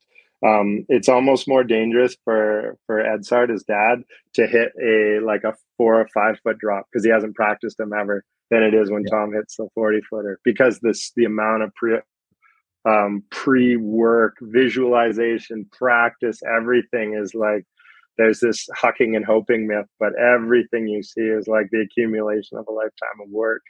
[0.47, 4.03] um, it's almost more dangerous for for Edzard, his dad,
[4.35, 7.93] to hit a like a four or five foot drop because he hasn't practiced them
[7.93, 9.11] ever than it is when yeah.
[9.11, 11.99] Tom hits the forty footer because this the amount of pre
[12.89, 17.65] um, pre work visualization practice everything is like
[18.19, 22.67] there's this hucking and hoping myth, but everything you see is like the accumulation of
[22.69, 23.63] a lifetime of work,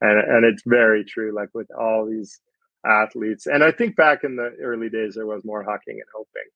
[0.00, 1.34] and and it's very true.
[1.34, 2.40] Like with all these
[2.86, 3.46] athletes.
[3.46, 6.48] And I think back in the early days, there was more hucking and hoping.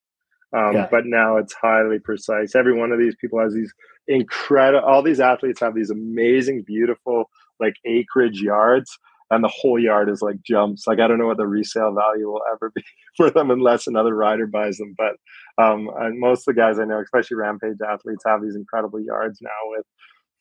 [0.53, 0.89] Um, yeah.
[0.91, 2.55] But now it's highly precise.
[2.55, 3.73] Every one of these people has these
[4.09, 7.31] incredible, all these athletes have these amazing, beautiful,
[7.61, 8.99] like acreage yards.
[9.31, 10.87] And the whole yard is like jumps.
[10.87, 12.83] Like, I don't know what the resale value will ever be
[13.17, 14.95] for them unless another rider buys them.
[14.97, 15.17] But
[15.63, 19.51] um, most of the guys I know, especially rampage athletes, have these incredible yards now
[19.67, 19.87] with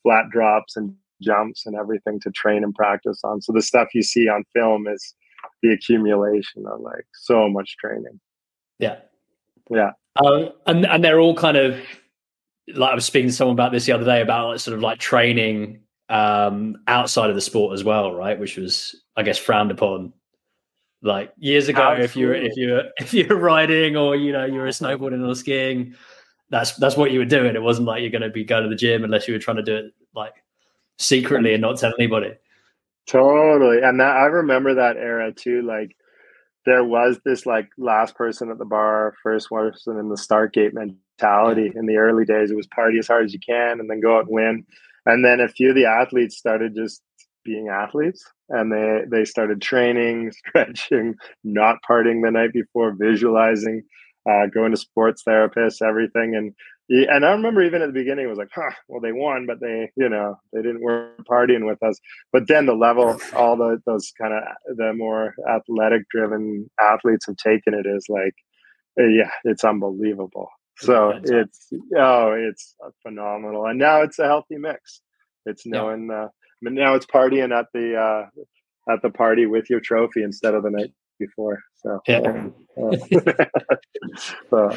[0.04, 3.42] flat drops and jumps and everything to train and practice on.
[3.42, 5.14] So the stuff you see on film is
[5.62, 8.20] the accumulation of like so much training.
[8.80, 9.00] Yeah.
[9.70, 9.92] Yeah.
[10.24, 11.80] Um, and and they're all kind of
[12.74, 14.82] like I was speaking to someone about this the other day about like, sort of
[14.82, 18.40] like training um, outside of the sport as well, right?
[18.40, 20.14] Which was I guess frowned upon
[21.02, 22.06] like years ago Absolutely.
[22.06, 25.96] if you're if you're if you're riding or you know you're a snowboarding or skiing
[26.50, 28.70] that's that's what you were doing it wasn't like you're going to be going to
[28.70, 30.34] the gym unless you were trying to do it like
[30.98, 32.34] secretly and not tell anybody
[33.10, 33.82] Totally.
[33.82, 35.64] And that I remember that era too.
[35.64, 35.96] Like
[36.66, 40.76] there was this like last person at the bar, first person in the start gate
[40.76, 42.52] mentality in the early days.
[42.52, 44.66] It was party as hard as you can and then go out and win.
[45.10, 47.02] And then a few of the athletes started just
[47.44, 53.84] being athletes and they they started training, stretching, not partying the night before, visualizing,
[54.30, 56.36] uh, going to sports therapists, everything.
[56.36, 56.54] And
[56.90, 59.60] and I remember even at the beginning, it was like, huh, well, they won, but
[59.60, 62.00] they, you know, they didn't work partying with us.
[62.32, 67.38] But then the level, all the those kind of the more athletic driven athletes have
[67.38, 68.34] taken it is like,
[68.98, 70.50] yeah, it's unbelievable.
[70.80, 75.02] So it's oh, it's phenomenal, and now it's a healthy mix.
[75.46, 76.26] It's knowing yeah.
[76.26, 76.28] uh,
[76.62, 80.70] now it's partying at the uh, at the party with your trophy instead of the
[80.70, 81.60] night before.
[81.76, 82.48] So yeah.
[82.82, 83.46] Uh,
[84.50, 84.72] so,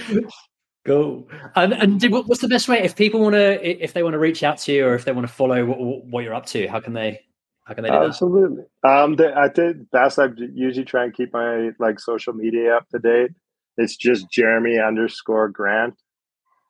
[0.84, 1.28] Cool.
[1.54, 4.42] And and what's the best way if people want to if they want to reach
[4.42, 6.66] out to you or if they want to follow what, what you're up to?
[6.66, 7.20] How can they
[7.64, 8.64] how can they do Absolutely.
[8.82, 8.88] that?
[8.88, 9.28] Absolutely.
[9.30, 10.18] Um, I did best.
[10.18, 13.30] I usually try and keep my like social media up to date.
[13.76, 15.94] It's just Jeremy underscore Grant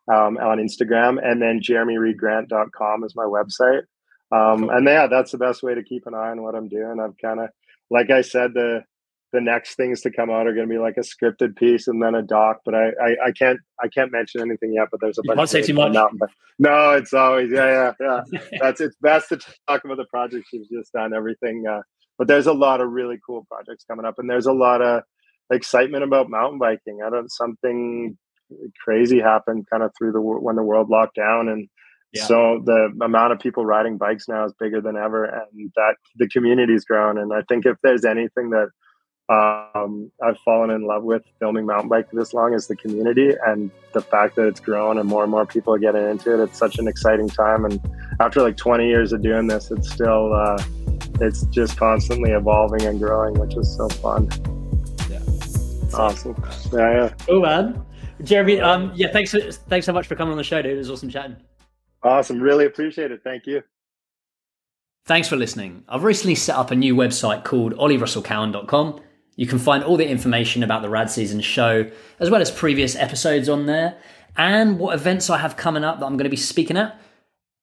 [0.09, 3.83] um, on Instagram, and then jeremyreedgrant.com is my website.
[4.31, 4.71] Um.
[4.71, 6.99] And yeah, that's the best way to keep an eye on what I'm doing.
[7.01, 7.51] I've kind of,
[7.91, 8.83] like I said, the
[9.33, 12.03] the next things to come out are going to be like a scripted piece and
[12.03, 12.59] then a doc.
[12.65, 14.89] But I, I, I can't I can't mention anything yet.
[14.91, 15.39] But there's a bunch.
[15.39, 15.93] Can't say too much.
[15.93, 18.59] but no, it's always yeah yeah yeah.
[18.61, 19.39] That's it's best to
[19.69, 21.15] talk about the projects you've just done.
[21.15, 21.65] Everything.
[21.67, 21.81] Uh,
[22.19, 25.03] but there's a lot of really cool projects coming up, and there's a lot of
[25.51, 27.01] excitement about mountain biking.
[27.05, 28.17] I don't something
[28.85, 31.69] crazy happened kind of through the when the world locked down and.
[32.15, 32.27] Yeah.
[32.27, 36.29] So the amount of people riding bikes now is bigger than ever, and that the
[36.29, 37.17] community's grown.
[37.17, 38.69] And I think if there's anything that
[39.29, 43.71] um, I've fallen in love with filming mountain bike this long is the community and
[43.93, 46.43] the fact that it's grown and more and more people are getting into it.
[46.43, 47.65] It's such an exciting time.
[47.65, 47.81] And
[48.21, 50.63] after like 20 years of doing this, it's still, uh,
[51.21, 54.29] it's just constantly evolving and growing, which is so fun.
[55.93, 55.99] Yeah.
[55.99, 56.45] Awesome.
[56.73, 56.79] Yeah.
[56.79, 57.15] Yeah.
[57.29, 57.85] Oh man.
[58.23, 59.35] Jeremy, um, yeah, thanks,
[59.69, 60.75] thanks so much for coming on the show, dude.
[60.75, 61.37] It was awesome chatting.
[62.05, 62.41] Awesome.
[62.41, 63.21] Really appreciate it.
[63.25, 63.63] Thank you.
[65.07, 65.83] Thanks for listening.
[65.89, 69.01] I've recently set up a new website called ollierussellcowan.com
[69.37, 71.91] you can find all the information about the Rad Season show,
[72.21, 73.97] as well as previous episodes on there,
[74.37, 76.99] and what events I have coming up that I'm going to be speaking at.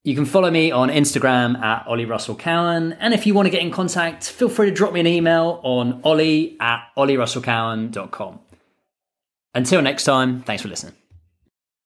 [0.04, 2.94] You can follow me on Instagram at Ollie Russell Cowan.
[2.94, 5.60] And if you want to get in contact, feel free to drop me an email
[5.64, 8.40] on ollie at ollierussellcowan.com.
[9.54, 10.99] Until next time, thanks for listening.